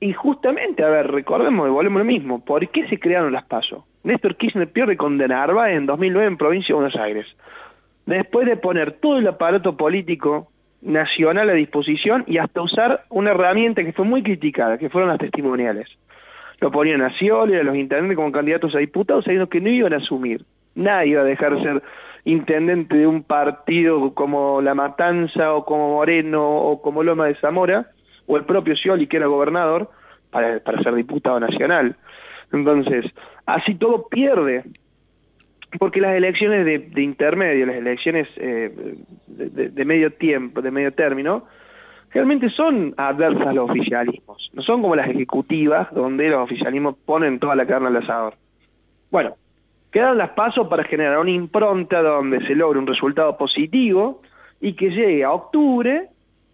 y 0.00 0.12
justamente, 0.12 0.84
a 0.84 0.90
ver, 0.90 1.10
recordemos, 1.10 1.70
volvemos 1.70 2.00
lo 2.00 2.04
mismo, 2.04 2.44
¿por 2.44 2.68
qué 2.68 2.86
se 2.88 3.00
crearon 3.00 3.32
las 3.32 3.44
PASO? 3.44 3.86
Néstor 4.04 4.36
Kirchner 4.36 4.70
pierde 4.70 4.98
con 4.98 5.16
De 5.16 5.28
Narva 5.28 5.72
en 5.72 5.86
2009 5.86 6.26
en 6.26 6.36
provincia 6.36 6.74
de 6.74 6.80
Buenos 6.80 6.96
Aires. 6.96 7.26
Después 8.04 8.46
de 8.46 8.58
poner 8.58 8.92
todo 8.92 9.16
el 9.16 9.26
aparato 9.26 9.78
político 9.78 10.50
nacional 10.82 11.48
a 11.48 11.54
disposición 11.54 12.24
y 12.26 12.36
hasta 12.36 12.60
usar 12.60 13.06
una 13.08 13.30
herramienta 13.30 13.82
que 13.82 13.94
fue 13.94 14.04
muy 14.04 14.22
criticada, 14.22 14.76
que 14.76 14.90
fueron 14.90 15.08
las 15.08 15.18
testimoniales. 15.18 15.88
Lo 16.60 16.70
ponían 16.70 17.00
a 17.00 17.14
Scioli, 17.14 17.54
a 17.56 17.62
los 17.62 17.76
intendentes 17.76 18.16
como 18.16 18.30
candidatos 18.30 18.74
a 18.74 18.78
diputados, 18.78 19.24
sabiendo 19.24 19.48
que 19.48 19.62
no 19.62 19.70
iban 19.70 19.94
a 19.94 19.98
asumir. 19.98 20.44
Nadie 20.78 21.10
iba 21.10 21.22
a 21.22 21.24
dejar 21.24 21.56
de 21.56 21.62
ser 21.62 21.82
intendente 22.24 22.96
de 22.96 23.06
un 23.06 23.24
partido 23.24 24.14
como 24.14 24.62
La 24.62 24.74
Matanza 24.74 25.54
o 25.54 25.64
como 25.64 25.94
Moreno 25.94 26.46
o 26.46 26.80
como 26.80 27.02
Loma 27.02 27.26
de 27.26 27.34
Zamora, 27.34 27.90
o 28.26 28.36
el 28.36 28.44
propio 28.44 28.76
Scioli, 28.76 29.08
que 29.08 29.16
era 29.16 29.26
gobernador, 29.26 29.90
para, 30.30 30.60
ser 30.82 30.94
diputado 30.94 31.40
nacional. 31.40 31.96
Entonces, 32.52 33.06
así 33.44 33.74
todo 33.74 34.06
pierde, 34.08 34.62
porque 35.80 36.00
las 36.00 36.14
elecciones 36.14 36.64
de, 36.64 37.02
intermedio, 37.02 37.66
las 37.66 37.76
elecciones 37.76 38.28
eh, 38.36 38.96
de, 39.26 39.84
medio 39.84 40.12
tiempo, 40.12 40.62
de 40.62 40.70
medio 40.70 40.92
término, 40.92 41.44
realmente 42.10 42.50
son 42.50 42.94
adversas 42.96 43.48
a 43.48 43.52
los 43.52 43.68
oficialismos, 43.68 44.48
no 44.52 44.62
son 44.62 44.80
como 44.80 44.94
las 44.94 45.08
ejecutivas, 45.08 45.92
donde 45.92 46.28
los 46.28 46.44
oficialismos 46.44 46.94
ponen 47.04 47.40
toda 47.40 47.56
la 47.56 47.66
carne 47.66 47.88
al 47.88 47.96
asador. 47.96 48.34
Bueno, 49.10 49.34
quedan 49.90 50.18
las 50.18 50.30
pasos 50.30 50.68
para 50.68 50.84
generar 50.84 51.18
una 51.18 51.30
impronta 51.30 52.02
donde 52.02 52.46
se 52.46 52.54
logre 52.54 52.78
un 52.78 52.86
resultado 52.86 53.36
positivo 53.36 54.22
y 54.60 54.74
que 54.74 54.90
llegue 54.90 55.24
a 55.24 55.32
octubre 55.32 56.08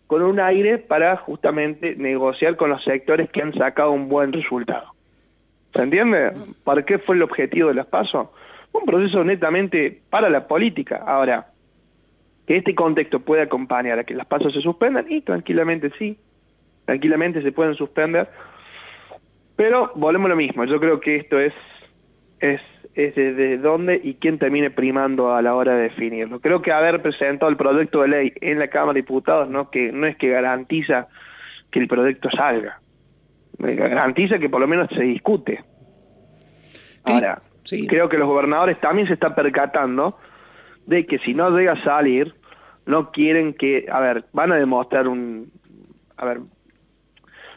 con 0.07 0.23
un 0.23 0.39
aire 0.39 0.79
para 0.79 1.17
justamente 1.17 1.97
negociar 1.97 2.57
con 2.57 2.71
los 2.71 2.85
sectores 2.85 3.31
que 3.31 3.43
han 3.43 3.55
sacado 3.55 3.93
un 3.93 4.09
buen 4.09 4.33
resultado. 4.33 4.95
¿Se 5.75 5.83
entiende? 5.83 6.33
¿Para 6.63 6.85
qué 6.85 6.99
fue 6.99 7.17
el 7.17 7.23
objetivo 7.23 7.69
de 7.69 7.75
las 7.75 7.87
PASO? 7.87 8.33
Un 8.73 8.85
proceso 8.85 9.25
netamente 9.25 10.03
para 10.11 10.29
la 10.29 10.47
política. 10.47 11.03
Ahora, 11.05 11.49
que 12.47 12.57
este 12.57 12.75
contexto 12.75 13.21
puede 13.21 13.43
acompañar 13.43 13.99
a 13.99 14.05
que 14.05 14.15
las 14.15 14.27
pasos 14.27 14.53
se 14.53 14.61
suspendan, 14.61 15.07
y 15.09 15.23
tranquilamente 15.23 15.91
sí, 15.99 16.19
tranquilamente 16.85 17.43
se 17.43 17.53
pueden 17.53 17.75
suspender, 17.75 18.29
pero 19.57 19.93
volvemos 19.95 20.27
a 20.27 20.31
lo 20.31 20.37
mismo, 20.37 20.65
yo 20.65 20.79
creo 20.79 21.01
que 21.01 21.17
esto 21.17 21.39
es, 21.39 21.55
es 22.41 22.61
es 22.95 23.15
de 23.15 23.59
dónde 23.59 24.01
y 24.03 24.15
quién 24.15 24.39
termine 24.39 24.71
primando 24.71 25.35
a 25.35 25.43
la 25.43 25.55
hora 25.55 25.75
de 25.75 25.85
definirlo. 25.85 26.41
Creo 26.41 26.63
que 26.63 26.73
haber 26.73 27.03
presentado 27.03 27.51
el 27.51 27.57
proyecto 27.57 28.03
de 28.03 28.09
ley 28.09 28.33
en 28.41 28.59
la 28.59 28.69
Cámara 28.69 28.95
de 28.95 29.01
Diputados 29.01 29.49
no, 29.49 29.71
que, 29.71 29.91
no 29.93 30.07
es 30.07 30.17
que 30.17 30.31
garantiza 30.31 31.09
que 31.71 31.81
el 31.81 31.89
proyecto 31.89 32.31
salga, 32.31 32.81
garantiza 33.59 34.39
que 34.39 34.49
por 34.49 34.61
lo 34.61 34.69
menos 34.69 34.89
se 34.91 35.03
discute. 35.03 35.65
Ahora, 37.03 37.43
creo 37.89 38.09
que 38.09 38.17
los 38.17 38.29
gobernadores 38.29 38.81
también 38.81 39.09
se 39.09 39.15
están 39.15 39.35
percatando 39.35 40.17
de 40.87 41.05
que 41.05 41.19
si 41.19 41.35
no 41.35 41.51
llega 41.51 41.73
a 41.73 41.85
salir, 41.85 42.35
no 42.87 43.11
quieren 43.11 43.55
que, 43.55 43.87
a 43.91 44.01
ver, 44.01 44.25
van 44.33 44.53
a 44.53 44.57
demostrar 44.57 45.09
un, 45.09 45.51
a 46.17 46.25
ver, 46.25 46.41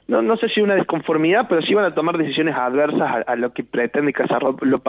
no, 0.07 0.21
no 0.21 0.37
sé 0.37 0.47
si 0.49 0.61
una 0.61 0.75
desconformidad, 0.75 1.47
pero 1.49 1.61
sí 1.61 1.73
van 1.73 1.85
a 1.85 1.93
tomar 1.93 2.17
decisiones 2.17 2.55
adversas 2.55 3.25
a, 3.27 3.35
lo 3.35 3.51
que 3.51 3.63
pretende 3.63 4.13
casar 4.13 4.41
lo, 4.61 4.81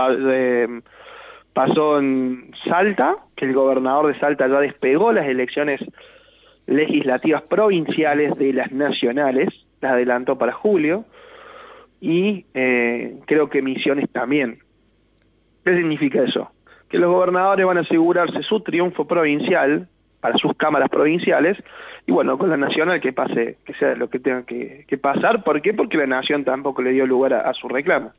pasó 1.52 1.98
en 1.98 2.52
Salta, 2.64 3.16
que 3.34 3.46
el 3.46 3.52
gobernador 3.52 4.12
de 4.12 4.20
Salta 4.20 4.46
ya 4.46 4.60
despegó 4.60 5.12
las 5.12 5.26
elecciones 5.26 5.80
legislativas 6.66 7.42
provinciales 7.42 8.36
de 8.38 8.52
las 8.52 8.70
nacionales, 8.70 9.48
las 9.80 9.92
adelantó 9.92 10.38
para 10.38 10.52
julio, 10.52 11.04
y 12.00 12.44
eh, 12.54 13.16
creo 13.26 13.48
que 13.48 13.60
Misiones 13.60 14.08
también. 14.10 14.60
¿Qué 15.64 15.74
significa 15.74 16.22
eso? 16.22 16.52
Que 16.88 16.98
los 16.98 17.10
gobernadores 17.10 17.66
van 17.66 17.78
a 17.78 17.80
asegurarse 17.80 18.42
su 18.42 18.60
triunfo 18.60 19.06
provincial 19.06 19.88
para 20.20 20.36
sus 20.38 20.54
cámaras 20.56 20.88
provinciales 20.88 21.56
y 22.08 22.10
bueno, 22.12 22.38
con 22.38 22.48
la 22.48 22.56
nacional 22.56 23.02
que 23.02 23.12
pase, 23.12 23.58
que 23.66 23.74
sea 23.74 23.94
lo 23.94 24.08
que 24.08 24.18
tenga 24.18 24.42
que, 24.44 24.98
pasar. 24.98 25.44
¿Por 25.44 25.60
qué? 25.60 25.74
Porque 25.74 25.98
la 25.98 26.06
nación 26.06 26.42
tampoco 26.42 26.80
le 26.80 26.92
dio 26.92 27.06
lugar 27.06 27.34
a, 27.34 27.52
su 27.52 27.68
reclamo. 27.68 28.12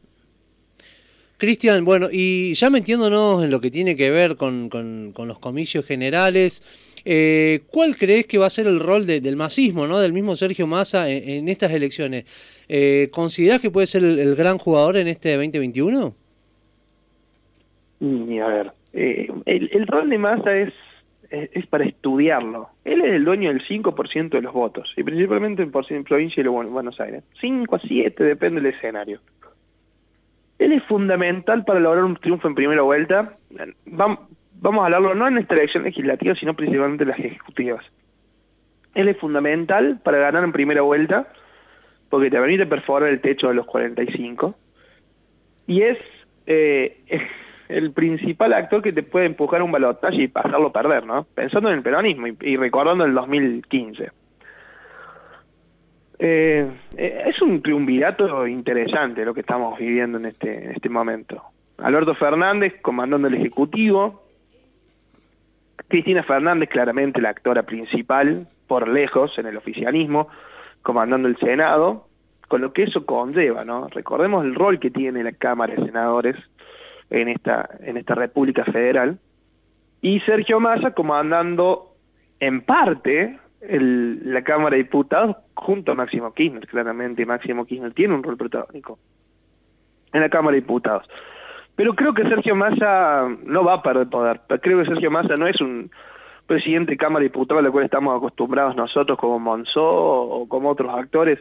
Cristian, 1.38 1.84
bueno, 1.86 2.08
y 2.12 2.54
ya 2.54 2.70
metiéndonos 2.70 3.44
en 3.44 3.50
lo 3.50 3.60
que 3.60 3.72
tiene 3.72 3.96
que 3.96 4.12
ver 4.12 4.36
con, 4.36 4.70
los 5.18 5.40
comicios 5.40 5.88
generales, 5.88 6.62
eh, 7.04 7.62
¿cuál 7.72 7.98
crees 7.98 8.28
que 8.28 8.38
va 8.38 8.46
a 8.46 8.52
ser 8.52 8.68
el 8.68 8.80
rol 8.80 9.08
del 9.08 9.36
masismo, 9.36 9.88
¿no? 9.88 10.00
del 10.00 10.14
mismo 10.14 10.36
Sergio 10.36 10.68
Massa 10.68 11.10
en, 11.10 11.50
estas 11.50 11.72
elecciones? 11.72 12.26
Eh, 12.68 13.10
¿Considerás 13.12 13.60
que 13.60 13.72
puede 13.72 13.88
ser 13.88 14.04
el, 14.04 14.36
gran 14.36 14.60
jugador 14.60 14.98
en 14.98 15.08
este 15.08 15.36
2021? 15.36 16.14
Y 18.02 18.38
a 18.38 18.48
ver, 18.48 18.72
eh, 18.94 19.32
el, 19.48 19.70
el, 19.74 19.88
rol 19.88 20.10
de 20.12 20.18
Massa 20.20 20.56
es 20.56 20.72
es, 21.30 21.68
para 21.68 21.86
estudiarlo. 21.86 22.70
Él 22.84 23.02
es 23.02 23.14
el 23.14 23.26
dueño 23.26 23.50
del 23.50 23.66
5% 23.66 24.30
de 24.30 24.42
los 24.42 24.54
votos, 24.54 24.92
y 24.98 25.04
principalmente 25.04 25.64
en, 25.64 26.04
provincia 26.04 26.44
de 26.44 26.50
Buenos 26.50 27.00
Aires. 27.00 27.24
5 27.40 27.76
a 27.76 27.80
7, 27.80 28.24
depende 28.24 28.62
del 28.62 28.74
escenario. 28.74 29.20
Él 30.58 30.74
es 30.74 30.84
fundamental 30.84 31.64
para 31.64 31.80
lograr 31.80 32.04
un 32.04 32.18
triunfo 32.18 32.48
en 32.48 32.56
primera 32.56 32.82
vuelta. 32.82 33.38
Vamos, 33.86 34.20
a 34.64 34.86
hablarlo 34.86 35.16
no 35.16 35.28
en 35.28 35.38
esta 35.38 35.56
elección 35.56 35.84
legislativa, 35.84 36.36
sino 36.36 36.54
principalmente 36.54 37.04
en 37.04 37.10
las 37.10 37.20
ejecutivas. 37.20 37.86
Él 38.94 39.08
es 39.08 39.18
fundamental 39.18 40.02
para 40.04 40.18
ganar 40.18 40.44
en 40.44 40.52
primera 40.52 40.82
vuelta, 40.82 41.32
porque 42.10 42.30
te 42.30 42.38
permite 42.38 42.66
perforar 42.66 43.10
el 43.10 43.22
techo 43.22 43.48
de 43.48 43.54
los 43.54 43.66
45. 43.68 44.56
Y 45.68 45.84
es, 45.84 45.98
eh, 46.48 46.98
el 47.70 47.92
principal 47.94 48.52
actor 48.54 48.82
que 48.82 48.92
te 48.92 49.04
puede 49.04 49.28
empujar 49.28 49.62
un 49.62 49.72
balotaje 49.72 50.24
y 50.24 50.28
pasarlo 50.28 50.72
perder, 50.72 51.06
¿no? 51.06 51.26
Pensando 51.36 51.70
en 51.70 51.76
el 51.78 51.84
peronismo 51.84 52.26
y, 52.28 52.58
recordando 52.58 53.06
el 53.06 53.14
2015. 53.14 54.12
Eh, 56.22 56.68
eh, 56.98 57.24
es 57.28 57.42
un 57.42 57.62
triunvirato 57.62 58.46
interesante 58.48 59.24
lo 59.24 59.36
que 59.36 59.42
estamos 59.42 59.78
viviendo 59.78 60.18
en 60.18 60.26
este, 60.26 60.66
en 60.66 60.72
este 60.72 60.90
momento. 60.90 61.44
Alberto 61.78 62.16
Fernández 62.16 62.74
comandando 62.82 63.28
el 63.28 63.36
Ejecutivo, 63.36 64.24
Cristina 65.88 66.24
Fernández 66.24 66.70
claramente 66.70 67.22
la 67.22 67.30
actora 67.30 67.64
principal, 67.64 68.48
por 68.68 68.88
lejos, 68.88 69.38
en 69.38 69.46
el 69.46 69.58
oficialismo, 69.58 70.28
comandando 70.82 71.28
el 71.28 71.38
Senado, 71.38 72.08
con 72.48 72.62
lo 72.62 72.74
que 72.74 72.84
eso 72.84 73.06
conlleva, 73.06 73.64
¿no? 73.64 73.88
Recordemos 73.90 74.44
el 74.44 74.56
rol 74.56 74.80
que 74.80 74.90
tiene 74.90 75.24
la 75.24 75.32
Cámara 75.32 75.76
de 75.76 75.86
Senadores 75.86 76.36
en 77.10 77.28
esta, 77.28 77.70
en 77.82 77.98
esta 77.98 78.16
República 78.16 78.66
Federal, 78.66 79.20
y 80.02 80.20
Sergio 80.22 80.60
Massa 80.60 80.92
comandando 80.92 81.96
en 82.40 82.62
parte 82.62 83.40
la 83.62 84.42
Cámara 84.44 84.78
de 84.78 84.84
Diputados 84.84 85.36
junto 85.54 85.92
a 85.92 85.96
Máximo 85.96 86.34
Kirchner, 86.34 86.66
claramente 86.68 87.26
Máximo 87.26 87.66
Kirchner 87.66 87.94
tiene 87.94 88.16
un 88.16 88.24
rol 88.24 88.38
protagónico 88.38 88.98
en 90.14 90.22
la 90.22 90.30
Cámara 90.30 90.56
de 90.56 90.62
Diputados. 90.62 91.08
Pero 91.76 91.94
creo 91.94 92.14
que 92.14 92.24
Sergio 92.24 92.56
Massa 92.56 93.28
no 93.44 93.64
va 93.64 93.76
a 93.76 93.84
perder 93.84 94.08
poder, 94.08 94.42
creo 94.62 94.80
que 94.80 94.86
Sergio 94.86 95.12
Massa 95.12 95.36
no 95.36 95.48
es 95.48 95.60
un 95.60 95.92
presidente 96.46 96.92
de 96.92 96.98
Cámara 96.98 97.20
de 97.20 97.30
Diputados 97.30 97.62
a 97.62 97.66
la 97.66 97.72
cual 97.72 97.86
estamos 97.86 98.18
acostumbrados 98.18 98.76
nosotros 98.76 99.18
como 99.18 99.40
Monzó 99.40 99.86
o 99.86 100.48
como 100.48 100.70
otros 100.70 100.94
actores, 100.94 101.40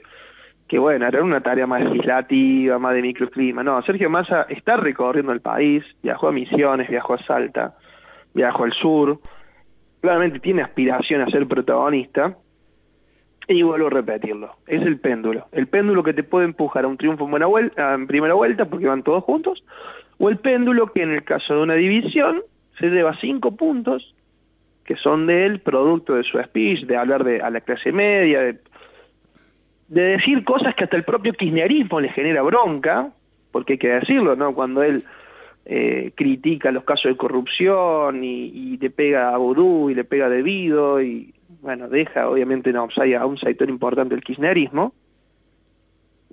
que 0.69 0.79
bueno, 0.79 1.07
era 1.07 1.23
una 1.23 1.41
tarea 1.41 1.67
más 1.67 1.83
legislativa, 1.83 2.79
más 2.79 2.95
de 2.95 3.03
microclima. 3.03 3.65
No, 3.65 3.81
Sergio 3.83 4.11
Massa 4.11 4.47
está 4.51 4.77
recorriendo 4.77 5.33
el 5.33 5.41
país, 5.41 5.83
viajó 6.03 6.29
a 6.29 6.33
Misiones, 6.33 6.89
viajó 6.89 7.15
a 7.15 7.23
Salta, 7.25 7.75
viajó 8.35 8.65
al 8.65 8.73
sur, 8.75 9.19
claramente 10.03 10.41
tiene 10.41 10.63
aspiración 10.63 11.23
a 11.23 11.31
ser 11.31 11.49
protagonista, 11.49 12.37
y 13.49 13.63
vuelvo 13.63 13.87
a 13.87 13.91
repetirlo, 13.91 14.57
es 14.67 14.83
el 14.83 14.99
péndulo. 14.99 15.47
El 15.53 15.69
péndulo 15.69 16.03
que 16.03 16.13
te 16.13 16.23
puede 16.23 16.45
empujar 16.45 16.85
a 16.85 16.89
un 16.89 16.99
triunfo 16.99 17.25
en, 17.25 17.31
buena 17.31 17.47
vuelta, 17.47 17.95
en 17.95 18.07
primera 18.07 18.35
vuelta, 18.35 18.67
porque 18.67 18.87
van 18.87 19.03
todos 19.03 19.25
juntos, 19.25 19.65
o 20.19 20.29
el 20.29 20.37
péndulo 20.37 20.93
que 20.93 21.03
en 21.03 21.13
el 21.13 21.25
caso 21.25 21.55
de 21.55 21.63
una 21.63 21.75
división 21.75 22.43
se 22.79 22.91
lleva 22.91 23.17
cinco 23.19 23.57
puntos, 23.57 24.15
que 24.85 24.97
son 24.97 25.27
de 25.27 25.47
él, 25.47 25.61
producto 25.61 26.15
de 26.15 26.25
su 26.25 26.39
speech, 26.39 26.85
de 26.85 26.97
hablar 26.99 27.25
de, 27.25 27.41
a 27.41 27.49
la 27.49 27.63
clase 27.63 27.91
media, 27.91 28.41
de 28.43 28.59
de 29.89 30.03
decir 30.03 30.45
cosas 30.45 30.75
que 30.75 30.85
hasta 30.85 30.97
el 30.97 31.05
propio 31.05 31.33
kirchnerismo 31.33 32.01
le 32.01 32.11
genera 32.11 32.43
bronca, 32.43 33.11
porque 33.51 33.75
hay 33.75 33.79
que 33.79 33.89
decirlo, 33.89 34.37
¿no? 34.37 34.55
Cuando 34.55 34.83
él 34.83 35.05
eh, 35.65 36.13
critica 36.15 36.71
los 36.71 36.85
casos 36.85 37.11
de 37.11 37.17
corrupción 37.17 38.23
y, 38.23 38.77
le 38.77 38.91
pega 38.91 39.35
a 39.35 39.39
Vudú 39.39 39.91
y 39.91 39.95
le 39.95 40.05
pega 40.05 40.29
debido 40.29 41.03
y, 41.03 41.35
bueno, 41.63 41.89
deja 41.89 42.29
obviamente 42.29 42.73
no, 42.73 42.89
a 42.97 43.27
un 43.27 43.39
sector 43.39 43.69
importante 43.69 44.15
del 44.15 44.25
kirchnerismo, 44.25 44.93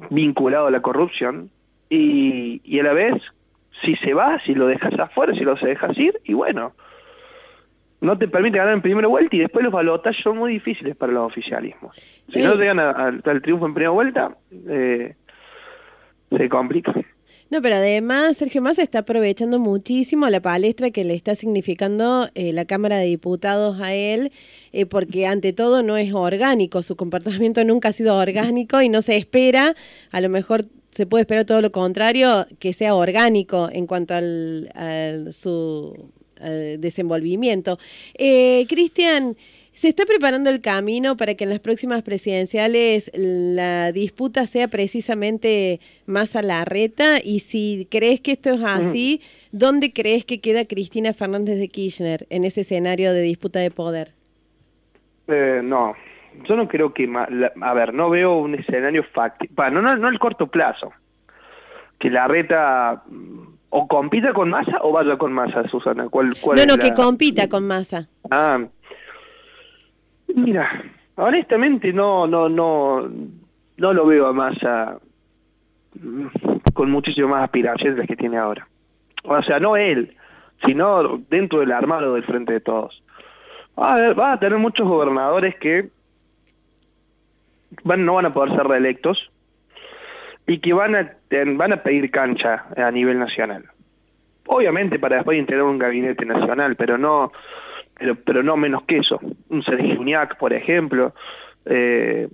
vinculado 0.10 0.68
a 0.68 0.72
la 0.72 0.82
corrupción, 0.82 1.50
y, 1.90 2.62
y 2.64 2.80
a 2.80 2.84
la 2.84 2.94
vez, 2.94 3.22
si 3.84 3.96
se 3.98 4.14
va, 4.14 4.40
si 4.46 4.56
lo 4.56 4.68
dejas 4.68 4.98
afuera, 5.00 5.34
si 5.34 5.42
lo 5.42 5.56
dejas 5.56 5.98
ir, 5.98 6.20
y 6.24 6.34
bueno, 6.34 6.74
no 8.02 8.18
te 8.18 8.28
permite 8.28 8.58
ganar 8.58 8.74
en 8.74 8.82
primera 8.82 9.08
vuelta 9.08 9.36
y 9.36 9.40
después 9.40 9.64
los 9.64 9.74
balotajes 9.74 10.22
son 10.24 10.38
muy 10.38 10.54
difíciles 10.54 10.96
para 10.96 11.14
los 11.14 11.28
oficialismos. 11.28 11.96
Si 12.32 12.40
no 12.42 12.56
llegan 12.56 12.80
al 12.80 13.42
triunfo 13.42 13.66
en 13.66 13.74
primera 13.74 13.92
vuelta, 13.92 14.36
eh, 14.68 15.16
se 16.30 16.50
complica. 16.50 16.94
No, 17.52 17.62
pero 17.62 17.76
además 17.76 18.38
Sergio 18.38 18.62
Massa 18.62 18.82
está 18.82 19.00
aprovechando 19.00 19.60
muchísimo 19.60 20.28
la 20.30 20.42
palestra 20.42 20.90
que 20.90 21.04
le 21.04 21.14
está 21.14 21.36
significando 21.36 22.28
eh, 22.34 22.54
la 22.54 22.66
Cámara 22.66 22.98
de 22.98 23.06
Diputados 23.06 23.80
a 23.82 23.94
él, 23.94 24.32
eh, 24.74 24.88
porque 24.88 25.28
ante 25.28 25.54
todo 25.54 25.84
no 25.84 25.96
es 25.96 26.12
orgánico, 26.12 26.82
su 26.82 26.96
comportamiento 26.96 27.64
nunca 27.64 27.90
ha 27.90 27.92
sido 27.92 28.18
orgánico 28.18 28.82
y 28.82 28.90
no 28.90 29.04
se 29.04 29.16
espera, 29.16 29.76
a 30.12 30.22
lo 30.22 30.30
mejor 30.30 30.66
se 30.92 31.06
puede 31.06 31.22
esperar 31.22 31.46
todo 31.46 31.62
lo 31.62 31.72
contrario, 31.72 32.48
que 32.58 32.74
sea 32.74 32.96
orgánico 32.96 33.70
en 33.72 33.86
cuanto 33.86 34.16
al, 34.16 34.72
a 34.74 35.32
su 35.32 36.10
eh, 36.42 36.78
desenvolvimiento. 36.80 37.80
Eh, 38.16 38.66
Cristian, 38.68 39.36
¿se 39.74 39.88
está 39.88 40.06
preparando 40.06 40.50
el 40.50 40.62
camino 40.62 41.18
para 41.18 41.36
que 41.36 41.44
en 41.44 41.50
las 41.50 41.60
próximas 41.60 42.04
presidenciales 42.04 43.12
la 43.14 43.92
disputa 43.92 44.46
sea 44.48 44.68
precisamente 44.68 45.80
más 46.06 46.36
a 46.36 46.42
la 46.42 46.66
reta? 46.66 47.20
Y 47.24 47.40
si 47.40 47.88
crees 47.90 48.22
que 48.22 48.34
esto 48.34 48.54
es 48.54 48.62
así, 48.64 49.22
¿dónde 49.52 49.94
crees 49.94 50.26
que 50.26 50.42
queda 50.42 50.66
Cristina 50.66 51.14
Fernández 51.14 51.58
de 51.58 51.68
Kirchner 51.68 52.26
en 52.30 52.46
ese 52.46 52.62
escenario 52.62 53.14
de 53.14 53.22
disputa 53.22 53.60
de 53.60 53.72
poder? 53.72 54.14
Eh, 55.28 55.62
no, 55.64 55.96
yo 56.44 56.56
no 56.56 56.68
creo 56.68 56.94
que, 56.94 57.10
a 57.62 57.74
ver, 57.74 57.94
no 57.94 58.10
veo 58.10 58.38
un 58.38 58.56
escenario 58.56 59.04
factible, 59.04 59.72
no, 59.72 59.82
no, 59.82 59.96
no 59.96 60.08
el 60.08 60.20
corto 60.20 60.48
plazo, 60.48 60.92
que 62.00 62.10
la 62.10 62.28
reta 62.28 63.04
o 63.78 63.88
compita 63.88 64.32
con 64.32 64.50
masa 64.50 64.78
o 64.82 64.94
vaya 64.94 65.18
con 65.18 65.34
masa, 65.34 65.68
Susana? 65.68 66.08
¿Cuál, 66.08 66.34
cuál 66.40 66.58
no, 66.58 66.66
no, 66.66 66.78
que 66.78 66.94
compita 66.94 67.50
con 67.50 67.68
masa. 67.68 68.08
Ah, 68.32 68.64
mira, 70.34 70.82
honestamente 71.16 71.92
no, 71.92 72.26
no, 72.26 72.48
no, 72.48 73.10
no 73.76 73.94
lo 73.94 74.06
veo 74.06 74.28
a 74.28 74.34
masa 74.34 74.98
con 76.74 76.90
muchísimo 76.90 77.28
más 77.28 77.44
aspiraciones 77.44 77.96
de 77.96 78.02
las 78.04 78.08
que 78.08 78.16
tiene 78.16 78.38
ahora. 78.38 78.66
O 79.26 79.44
sea, 79.44 79.60
no 79.60 79.76
él, 79.76 80.16
sino 80.66 81.18
dentro 81.30 81.60
del 81.60 81.74
armado 81.74 82.14
del 82.14 82.24
frente 82.24 82.54
de 82.54 82.62
todos. 82.62 83.04
Va 83.78 83.96
a, 83.96 84.14
va 84.14 84.32
a 84.32 84.40
tener 84.40 84.58
muchos 84.58 84.88
gobernadores 84.88 85.54
que 85.58 85.90
van, 87.84 88.06
no 88.06 88.14
van 88.14 88.28
a 88.28 88.34
poder 88.34 88.56
ser 88.56 88.68
reelectos, 88.68 89.32
y 90.48 90.60
que 90.60 90.74
van 90.74 90.96
a, 90.96 91.12
van 91.56 91.74
a 91.74 91.84
pedir 91.84 92.12
cancha 92.12 92.66
a 92.76 92.92
nivel 92.92 93.20
nacional. 93.20 93.66
Obviamente 94.48 95.00
para 95.00 95.18
después 95.18 95.40
integrar 95.40 95.66
un 95.66 95.80
gabinete 95.80 96.26
nacional, 96.26 96.76
pero 96.76 96.98
no, 96.98 97.32
pero, 97.98 98.16
pero 98.16 98.44
no 98.44 98.56
menos 98.58 98.84
que 98.84 98.98
eso. 98.98 99.20
Un 99.50 99.64
Sergio 99.64 100.00
Uñac, 100.00 100.38
por 100.38 100.54
ejemplo. 100.54 101.14
Eh, 101.66 102.28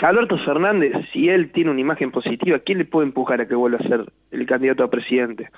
Alberto 0.00 0.38
Fernández, 0.38 0.92
si 1.12 1.28
él 1.28 1.52
tiene 1.52 1.70
una 1.70 1.80
imagen 1.80 2.10
positiva, 2.10 2.58
¿quién 2.58 2.78
le 2.78 2.84
puede 2.84 3.06
empujar 3.06 3.40
a 3.40 3.46
que 3.46 3.54
vuelva 3.54 3.78
a 3.78 3.88
ser 3.88 4.04
el 4.30 4.46
candidato 4.46 4.82
a 4.82 4.90
presidente? 4.90 5.50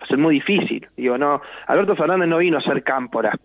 Va 0.00 0.04
a 0.04 0.06
ser 0.06 0.18
muy 0.18 0.36
difícil. 0.36 0.88
Digo, 0.96 1.18
no, 1.18 1.42
Alberto 1.66 1.96
Fernández 1.96 2.28
no 2.28 2.38
vino 2.38 2.58
a 2.58 2.62
ser 2.62 2.82
cámpora, 2.82 3.36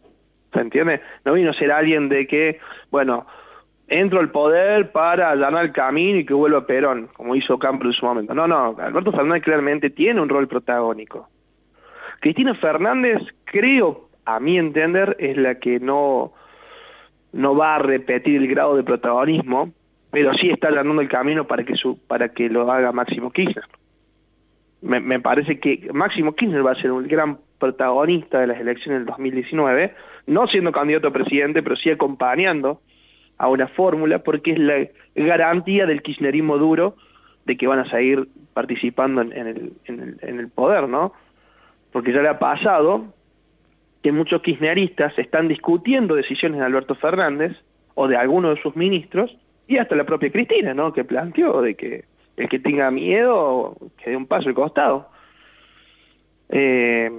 ¿se 0.54 0.60
entiende? 0.60 1.02
No 1.26 1.34
vino 1.34 1.52
a 1.52 1.54
ser 1.54 1.72
alguien 1.72 2.08
de 2.10 2.28
que, 2.28 2.60
bueno, 2.90 3.26
entro 3.88 4.20
al 4.20 4.32
poder 4.32 4.92
para 4.92 5.32
allanar 5.32 5.66
el 5.66 5.72
camino 5.72 6.20
y 6.20 6.26
que 6.26 6.34
vuelva 6.34 6.66
Perón, 6.66 7.10
como 7.14 7.36
hizo 7.36 7.60
Campos 7.60 7.88
en 7.88 7.94
su 7.94 8.06
momento. 8.06 8.34
No, 8.34 8.48
no, 8.48 8.76
Alberto 8.80 9.12
Fernández 9.12 9.44
claramente 9.44 9.90
tiene 9.90 10.22
un 10.22 10.30
rol 10.30 10.48
protagónico. 10.48 11.30
Cristina 12.20 12.56
Fernández, 12.56 13.22
creo, 13.44 14.10
a 14.26 14.40
mi 14.40 14.58
entender, 14.58 15.16
es 15.20 15.38
la 15.38 15.56
que 15.56 15.80
no, 15.80 16.34
no 17.34 17.56
va 17.56 17.76
a 17.76 17.80
repetir 17.80 18.42
el 18.42 18.48
grado 18.48 18.76
de 18.76 18.84
protagonismo, 18.84 19.74
pero 20.10 20.34
sí 20.36 20.50
está 20.50 20.70
allanando 20.70 21.02
el 21.02 21.10
camino 21.10 21.46
para 21.46 21.64
que, 21.64 21.76
su, 21.76 21.98
para 22.08 22.30
que 22.30 22.50
lo 22.50 22.72
haga 22.72 22.92
Máximo 22.92 23.32
Kirchner. 23.32 23.66
Me, 24.82 25.00
me 25.00 25.20
parece 25.20 25.60
que 25.60 25.90
Máximo 25.94 26.34
Kirchner 26.34 26.66
va 26.66 26.72
a 26.72 26.82
ser 26.82 26.92
un 26.92 27.08
gran 27.08 27.40
protagonista 27.58 28.40
de 28.40 28.48
las 28.48 28.60
elecciones 28.60 29.00
del 29.00 29.06
2019, 29.08 29.94
no 30.28 30.48
siendo 30.48 30.72
candidato 30.72 31.10
a 31.10 31.14
presidente, 31.14 31.64
pero 31.64 31.76
sí 31.76 31.90
acompañando 31.90 32.82
a 33.38 33.48
una 33.48 33.68
fórmula 33.68 34.20
porque 34.20 34.52
es 34.52 34.60
la 34.60 34.88
garantía 35.16 35.86
del 35.86 36.02
kirchnerismo 36.02 36.58
duro 36.58 36.96
de 37.46 37.58
que 37.58 37.68
van 37.68 37.80
a 37.80 37.90
seguir 37.90 38.28
participando 38.54 39.22
en, 39.22 39.74
el, 39.86 40.50
poder, 40.50 40.88
¿no? 40.88 41.14
Porque 41.92 42.14
ya 42.14 42.22
le 42.22 42.30
ha 42.30 42.40
pasado 42.40 43.14
que 44.02 44.12
muchos 44.12 44.42
kirchneristas 44.42 45.18
están 45.18 45.48
discutiendo 45.48 46.16
decisiones 46.16 46.60
de 46.60 46.66
Alberto 46.66 46.96
Fernández 46.96 47.58
o 47.96 48.08
de 48.08 48.18
alguno 48.18 48.54
de 48.54 48.62
sus 48.62 48.76
ministros 48.76 49.36
y 49.68 49.78
hasta 49.78 49.96
la 49.96 50.04
propia 50.04 50.32
Cristina, 50.32 50.74
¿no? 50.74 50.94
Que 50.94 51.04
planteó 51.04 51.62
de 51.62 51.76
que 51.76 52.06
el 52.38 52.50
que 52.50 52.60
tenga 52.60 52.90
miedo 52.92 53.76
que 53.98 54.12
dé 54.12 54.18
un 54.18 54.26
paso 54.26 54.50
al 54.50 54.56
costado. 54.56 55.10
Eh, 56.50 57.12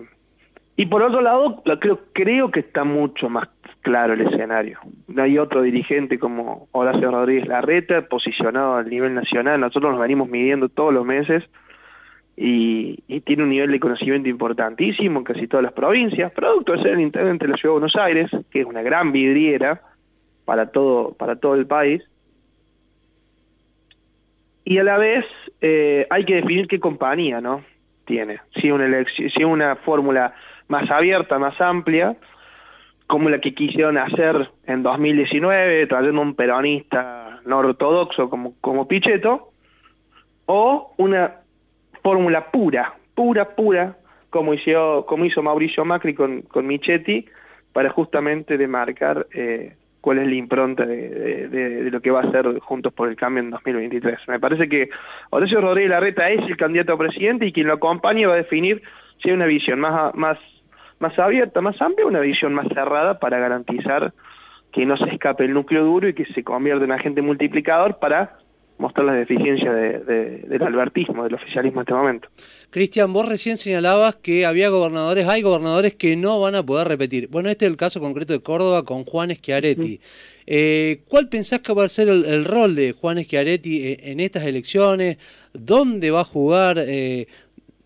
y 0.76 0.86
por 0.86 1.02
otro 1.02 1.20
lado, 1.20 1.62
creo, 1.80 2.00
creo 2.12 2.50
que 2.50 2.60
está 2.60 2.84
mucho 2.84 3.28
más 3.28 3.48
claro 3.84 4.14
el 4.14 4.22
escenario. 4.22 4.80
No 5.06 5.22
hay 5.22 5.38
otro 5.38 5.62
dirigente 5.62 6.18
como 6.18 6.68
Horacio 6.72 7.10
Rodríguez 7.10 7.46
Larreta, 7.46 8.08
posicionado 8.08 8.76
a 8.76 8.82
nivel 8.82 9.14
nacional. 9.14 9.60
Nosotros 9.60 9.92
nos 9.92 10.00
venimos 10.00 10.28
midiendo 10.28 10.68
todos 10.68 10.92
los 10.92 11.04
meses 11.04 11.44
y, 12.36 13.02
tiene 13.20 13.44
un 13.44 13.50
nivel 13.50 13.70
de 13.70 13.78
conocimiento 13.78 14.28
importantísimo 14.28 15.20
en 15.20 15.24
casi 15.24 15.46
todas 15.46 15.62
las 15.62 15.72
provincias, 15.72 16.32
producto 16.32 16.72
de 16.72 16.82
ser 16.82 16.92
el 16.94 17.00
intendente 17.00 17.46
de 17.46 17.52
la 17.52 17.56
Ciudad 17.56 17.74
de 17.74 17.80
Buenos 17.80 17.96
Aires, 17.96 18.30
que 18.50 18.60
es 18.62 18.66
una 18.66 18.82
gran 18.82 19.12
vidriera 19.12 19.82
para 20.44 20.72
todo, 20.72 21.12
para 21.12 21.36
todo 21.36 21.54
el 21.54 21.66
país. 21.66 22.02
Y 24.64 24.78
a 24.78 24.84
la 24.84 24.96
vez 24.96 25.26
eh, 25.60 26.06
hay 26.10 26.24
que 26.24 26.36
definir 26.36 26.66
qué 26.66 26.80
compañía 26.80 27.40
no 27.40 27.62
tiene. 28.06 28.40
Si 28.54 28.70
si 29.30 29.44
una 29.44 29.76
fórmula 29.76 30.34
más 30.68 30.90
abierta, 30.90 31.38
más 31.38 31.60
amplia, 31.60 32.16
como 33.06 33.28
la 33.28 33.38
que 33.38 33.54
quisieron 33.54 33.98
hacer 33.98 34.50
en 34.66 34.82
2019, 34.82 35.86
trayendo 35.86 36.20
un 36.20 36.34
peronista 36.34 37.40
no 37.44 37.58
ortodoxo 37.58 38.30
como, 38.30 38.54
como 38.60 38.88
Pichetto, 38.88 39.50
o 40.46 40.94
una 40.96 41.40
fórmula 42.02 42.50
pura, 42.50 42.94
pura, 43.14 43.54
pura, 43.54 43.96
como 44.30 44.54
hizo, 44.54 45.06
como 45.06 45.24
hizo 45.24 45.42
Mauricio 45.42 45.84
Macri 45.84 46.14
con, 46.14 46.42
con 46.42 46.66
Michetti, 46.66 47.26
para 47.72 47.90
justamente 47.90 48.56
demarcar 48.56 49.26
eh, 49.32 49.74
cuál 50.00 50.18
es 50.18 50.26
la 50.26 50.34
impronta 50.34 50.84
de, 50.84 51.88
lo 51.90 52.00
que 52.00 52.10
va 52.10 52.20
a 52.20 52.30
ser 52.30 52.58
Juntos 52.58 52.92
por 52.92 53.08
el 53.08 53.16
Cambio 53.16 53.42
en 53.42 53.50
2023. 53.50 54.28
Me 54.28 54.38
parece 54.38 54.68
que 54.68 54.90
Horacio 55.30 55.60
Rodríguez 55.60 55.90
Larreta 55.90 56.28
es 56.30 56.40
el 56.46 56.56
candidato 56.56 56.92
a 56.92 56.98
presidente 56.98 57.46
y 57.46 57.52
quien 57.52 57.66
lo 57.66 57.74
acompañe 57.74 58.26
va 58.26 58.34
a 58.34 58.36
definir 58.36 58.82
si 59.22 59.30
hay 59.30 59.34
una 59.34 59.46
visión 59.46 59.80
más, 59.80 60.14
más 60.14 60.38
más 60.98 61.18
abierta, 61.18 61.60
más 61.60 61.80
amplia, 61.80 62.06
una 62.06 62.20
visión 62.20 62.54
más 62.54 62.66
cerrada 62.68 63.18
para 63.18 63.38
garantizar 63.38 64.12
que 64.72 64.86
no 64.86 64.96
se 64.96 65.04
escape 65.04 65.44
el 65.44 65.54
núcleo 65.54 65.84
duro 65.84 66.08
y 66.08 66.14
que 66.14 66.26
se 66.26 66.42
convierta 66.42 66.84
en 66.84 66.92
agente 66.92 67.22
multiplicador 67.22 67.98
para 67.98 68.38
mostrar 68.78 69.06
las 69.06 69.16
deficiencias 69.16 69.72
del 69.72 70.62
albertismo, 70.62 71.22
del 71.22 71.34
oficialismo 71.34 71.80
en 71.80 71.82
este 71.84 71.94
momento. 71.94 72.28
Cristian, 72.70 73.12
vos 73.12 73.28
recién 73.28 73.56
señalabas 73.56 74.16
que 74.16 74.44
había 74.44 74.68
gobernadores, 74.68 75.28
hay 75.28 75.42
gobernadores 75.42 75.94
que 75.94 76.16
no 76.16 76.40
van 76.40 76.56
a 76.56 76.62
poder 76.64 76.88
repetir. 76.88 77.28
Bueno, 77.28 77.48
este 77.48 77.66
es 77.66 77.70
el 77.70 77.76
caso 77.76 78.00
concreto 78.00 78.32
de 78.32 78.40
Córdoba 78.40 78.84
con 78.84 79.04
Juan 79.04 79.30
Schiaretti. 79.30 80.00
Eh, 80.46 81.02
¿Cuál 81.08 81.28
pensás 81.28 81.60
que 81.60 81.72
va 81.72 81.84
a 81.84 81.88
ser 81.88 82.08
el, 82.08 82.44
rol 82.44 82.74
de 82.74 82.92
Juan 82.92 83.22
Schiaretti 83.22 83.86
eh, 83.86 84.00
en, 84.10 84.18
estas 84.18 84.44
elecciones? 84.44 85.18
¿Dónde 85.52 86.10
va 86.10 86.22
a 86.22 86.24
jugar? 86.24 86.78
Eh, 86.80 87.28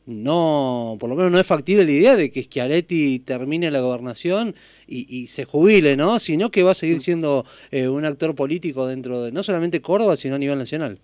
no, 0.09 0.97
por 0.99 1.11
lo 1.11 1.17
menos 1.17 1.31
no 1.31 1.39
es 1.39 1.47
factible 1.47 1.85
la 1.85 1.91
idea 1.91 2.17
de 2.17 2.33
que 2.33 2.45
Schiaretti 2.45 3.19
termine 3.19 3.71
la 3.71 3.81
gobernación 3.81 4.55
y, 4.87 5.27
se 5.27 5.45
jubile, 5.45 5.99
¿no? 5.99 6.19
Sino 6.19 6.51
que 6.51 6.63
va 6.63 6.71
a 6.71 6.75
seguir 6.75 7.01
siendo 7.01 7.45
eh, 7.71 7.89
un 7.89 8.07
actor 8.07 8.35
político 8.35 8.87
dentro 8.87 9.23
de 9.23 9.33
no 9.33 9.43
solamente 9.43 9.83
Córdoba, 9.83 10.17
sino 10.17 10.37
a 10.37 10.39
nivel 10.39 10.57
nacional. 10.57 10.99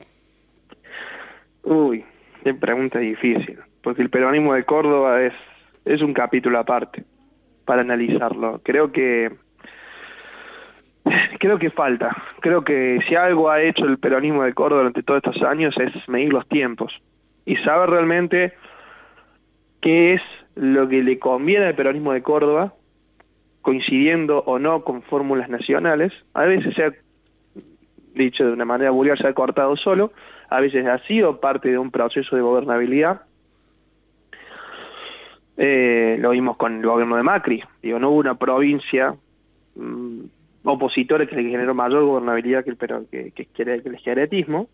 Uy, 1.65 2.03
qué 2.45 2.55
pregunta 2.55 2.99
difícil, 2.99 3.59
porque 3.83 4.01
el 4.01 4.09
peronismo 4.09 4.55
de 4.55 4.65
Córdoba 4.65 5.23
es, 5.23 5.35
es 5.85 6.01
un 6.01 6.15
capítulo 6.15 6.59
aparte 6.59 7.05
para 7.67 7.83
analizarlo. 7.83 8.63
Creo 8.65 8.91
que 8.91 9.31
creo 11.39 11.59
que 11.59 11.69
falta. 11.69 12.17
Creo 12.41 12.65
que 12.65 13.01
si 13.07 13.17
algo 13.17 13.51
ha 13.51 13.61
hecho 13.61 13.85
el 13.85 13.99
peronismo 13.99 14.45
de 14.45 14.55
Córdoba 14.55 14.81
durante 14.81 15.03
todos 15.03 15.23
estos 15.23 15.43
años 15.43 15.75
es 15.79 15.93
medir 16.09 16.33
los 16.33 16.49
tiempos 16.49 17.03
y 17.45 17.57
saber 17.57 17.91
realmente 17.91 18.55
qué 19.85 20.15
es 20.15 20.23
lo 20.55 20.89
que 20.89 21.03
le 21.03 21.19
conviene 21.19 21.67
al 21.67 21.75
peronismo 21.75 22.15
de 22.15 22.23
Córdoba, 22.23 22.73
coincidiendo 23.61 24.39
o 24.47 24.59
no 24.59 24.83
con 24.83 25.03
fórmulas 25.03 25.51
nacionales. 25.51 26.11
A 26.33 26.45
veces 26.45 26.75
se 26.75 26.85
ha 26.85 26.93
dicho 28.15 28.47
de 28.47 28.53
una 28.53 28.65
manera 28.65 28.91
vulgar, 28.93 29.19
se 29.19 29.29
ha 29.29 29.35
cortado 29.35 29.77
solo, 29.77 30.13
a 30.49 30.61
veces 30.61 30.87
ha 30.87 30.99
sido 31.01 31.39
parte 31.39 31.69
de 31.69 31.77
un 31.77 31.91
proceso 31.91 32.35
de 32.35 32.41
gobernabilidad. 32.41 33.23
Eh, 35.59 36.17
lo 36.19 36.31
vimos 36.31 36.57
con 36.57 36.79
el 36.79 36.87
gobierno 36.87 37.17
de 37.17 37.23
Macri, 37.23 37.63
digo, 37.83 37.99
no 37.99 38.09
hubo 38.09 38.21
una 38.21 38.37
provincia 38.37 39.15
mm, 39.77 40.21
opositora 40.65 41.27
que 41.27 41.37
le 41.37 41.51
generó 41.51 41.75
mayor 41.75 42.05
gobernabilidad 42.05 42.65
que 42.65 42.71
el, 42.71 42.77
pero, 42.79 44.67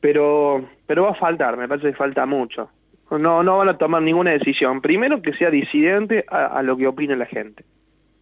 pero, 0.00 0.64
pero 0.84 1.04
va 1.04 1.10
a 1.10 1.14
faltar, 1.14 1.56
me 1.56 1.68
parece 1.68 1.90
que 1.92 1.96
falta 1.96 2.26
mucho. 2.26 2.68
No, 3.10 3.42
no 3.42 3.58
van 3.58 3.68
a 3.68 3.78
tomar 3.78 4.02
ninguna 4.02 4.30
decisión. 4.30 4.80
Primero 4.80 5.20
que 5.20 5.32
sea 5.34 5.50
disidente 5.50 6.24
a, 6.28 6.62
lo 6.62 6.76
que 6.76 6.86
opine 6.86 7.16
la 7.16 7.26
gente. 7.26 7.64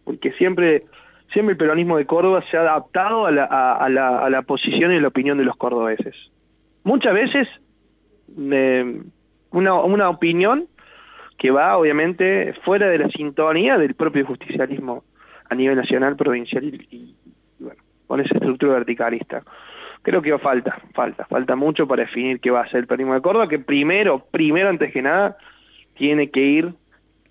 Porque 0.03 0.31
siempre, 0.33 0.85
siempre 1.31 1.51
el 1.53 1.57
peronismo 1.57 1.97
de 1.97 2.05
Córdoba 2.05 2.43
se 2.49 2.57
ha 2.57 2.61
adaptado 2.61 3.27
a 3.27 3.31
la, 3.31 3.43
a, 3.45 3.87
la, 3.89 4.19
a 4.19 4.29
la 4.29 4.41
posición 4.41 4.91
y 4.91 4.99
la 4.99 5.09
opinión 5.09 5.37
de 5.37 5.43
los 5.43 5.55
cordobeses. 5.55 6.15
Muchas 6.83 7.13
veces 7.13 7.47
eh, 8.37 9.01
una, 9.51 9.73
una 9.75 10.09
opinión 10.09 10.67
que 11.37 11.51
va 11.51 11.77
obviamente 11.77 12.53
fuera 12.65 12.89
de 12.89 12.97
la 12.97 13.09
sintonía 13.09 13.77
del 13.77 13.93
propio 13.93 14.25
justicialismo 14.25 15.03
a 15.49 15.55
nivel 15.55 15.77
nacional, 15.77 16.15
provincial 16.15 16.63
y, 16.63 16.87
y 16.89 17.15
bueno, 17.59 17.81
con 18.07 18.19
esa 18.19 18.35
estructura 18.35 18.73
verticalista 18.73 19.43
creo 20.01 20.21
que 20.21 20.37
falta, 20.39 20.79
falta, 20.93 21.25
falta 21.25 21.55
mucho 21.55 21.87
para 21.87 22.03
definir 22.03 22.39
qué 22.39 22.51
va 22.51 22.61
a 22.61 22.69
ser 22.69 22.81
el 22.81 22.87
peronismo 22.87 23.13
de 23.13 23.21
Córdoba, 23.21 23.49
que 23.49 23.59
primero, 23.59 24.25
primero 24.31 24.69
antes 24.69 24.91
que 24.91 25.01
nada, 25.01 25.37
tiene 25.95 26.29
que 26.29 26.41
ir 26.41 26.73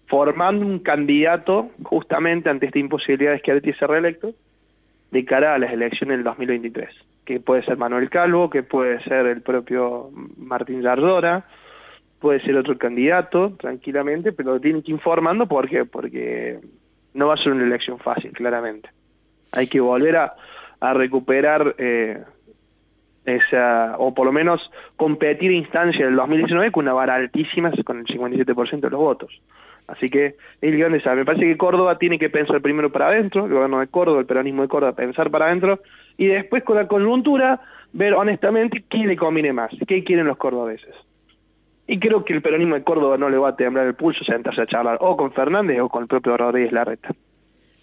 formando 0.06 0.64
un 0.64 0.78
candidato 0.78 1.70
justamente 1.82 2.48
ante 2.48 2.66
esta 2.66 2.78
imposibilidad 2.78 3.32
de 3.32 3.60
que 3.60 3.74
sea 3.74 3.88
reelecto 3.88 4.34
de 5.10 5.24
cara 5.24 5.54
a 5.54 5.58
las 5.58 5.72
elecciones 5.72 6.18
del 6.18 6.24
2023, 6.24 6.88
que 7.24 7.40
puede 7.40 7.64
ser 7.64 7.76
Manuel 7.76 8.10
Calvo, 8.10 8.50
que 8.50 8.62
puede 8.62 9.02
ser 9.04 9.26
el 9.26 9.42
propio 9.42 10.10
Martín 10.36 10.82
Yardora, 10.82 11.44
puede 12.20 12.40
ser 12.40 12.56
otro 12.56 12.76
candidato, 12.76 13.52
tranquilamente, 13.58 14.32
pero 14.32 14.54
lo 14.54 14.60
tienen 14.60 14.82
que 14.82 14.90
ir 14.90 14.96
informando. 14.96 15.46
Porque, 15.46 15.84
porque 15.84 16.58
no 17.14 17.28
va 17.28 17.34
a 17.34 17.38
ser 17.38 17.52
una 17.52 17.64
elección 17.64 17.98
fácil, 17.98 18.32
claramente. 18.32 18.90
Hay 19.52 19.66
que 19.66 19.80
volver 19.80 20.16
a, 20.16 20.34
a 20.80 20.94
recuperar 20.94 21.74
eh, 21.78 22.22
o 23.98 24.14
por 24.14 24.26
lo 24.26 24.32
menos 24.32 24.70
competir 24.96 25.50
instancia 25.50 26.04
del 26.04 26.16
2019 26.16 26.72
con 26.72 26.84
una 26.84 26.94
vara 26.94 27.14
altísima 27.14 27.70
con 27.84 27.98
el 27.98 28.06
57% 28.06 28.80
de 28.80 28.90
los 28.90 29.00
votos. 29.00 29.40
Así 29.86 30.08
que 30.08 30.36
el 30.60 30.78
gran 30.78 30.92
desafío. 30.92 31.20
Me 31.20 31.24
parece 31.24 31.46
que 31.46 31.56
Córdoba 31.56 31.98
tiene 31.98 32.18
que 32.18 32.28
pensar 32.28 32.60
primero 32.60 32.92
para 32.92 33.08
adentro, 33.08 33.46
el 33.46 33.52
gobierno 33.52 33.80
de 33.80 33.86
Córdoba, 33.86 34.20
el 34.20 34.26
peronismo 34.26 34.62
de 34.62 34.68
Córdoba, 34.68 34.92
pensar 34.92 35.30
para 35.30 35.46
adentro, 35.46 35.80
y 36.18 36.26
después 36.26 36.62
con 36.62 36.76
la 36.76 36.86
coyuntura 36.86 37.60
ver 37.92 38.14
honestamente 38.14 38.84
qué 38.88 38.98
le 38.98 39.16
conviene 39.16 39.52
más, 39.52 39.70
qué 39.86 40.04
quieren 40.04 40.26
los 40.26 40.36
cordobeses. 40.36 40.94
Y 41.86 41.98
creo 41.98 42.22
que 42.22 42.34
el 42.34 42.42
peronismo 42.42 42.74
de 42.74 42.84
Córdoba 42.84 43.16
no 43.16 43.30
le 43.30 43.38
va 43.38 43.50
a 43.50 43.56
temblar 43.56 43.86
el 43.86 43.94
pulso 43.94 44.22
sentarse 44.24 44.60
a 44.60 44.66
charlar 44.66 44.98
o 45.00 45.16
con 45.16 45.32
Fernández 45.32 45.80
o 45.80 45.88
con 45.88 46.02
el 46.02 46.08
propio 46.08 46.36
Rodríguez 46.36 46.70
Larreta. 46.70 47.14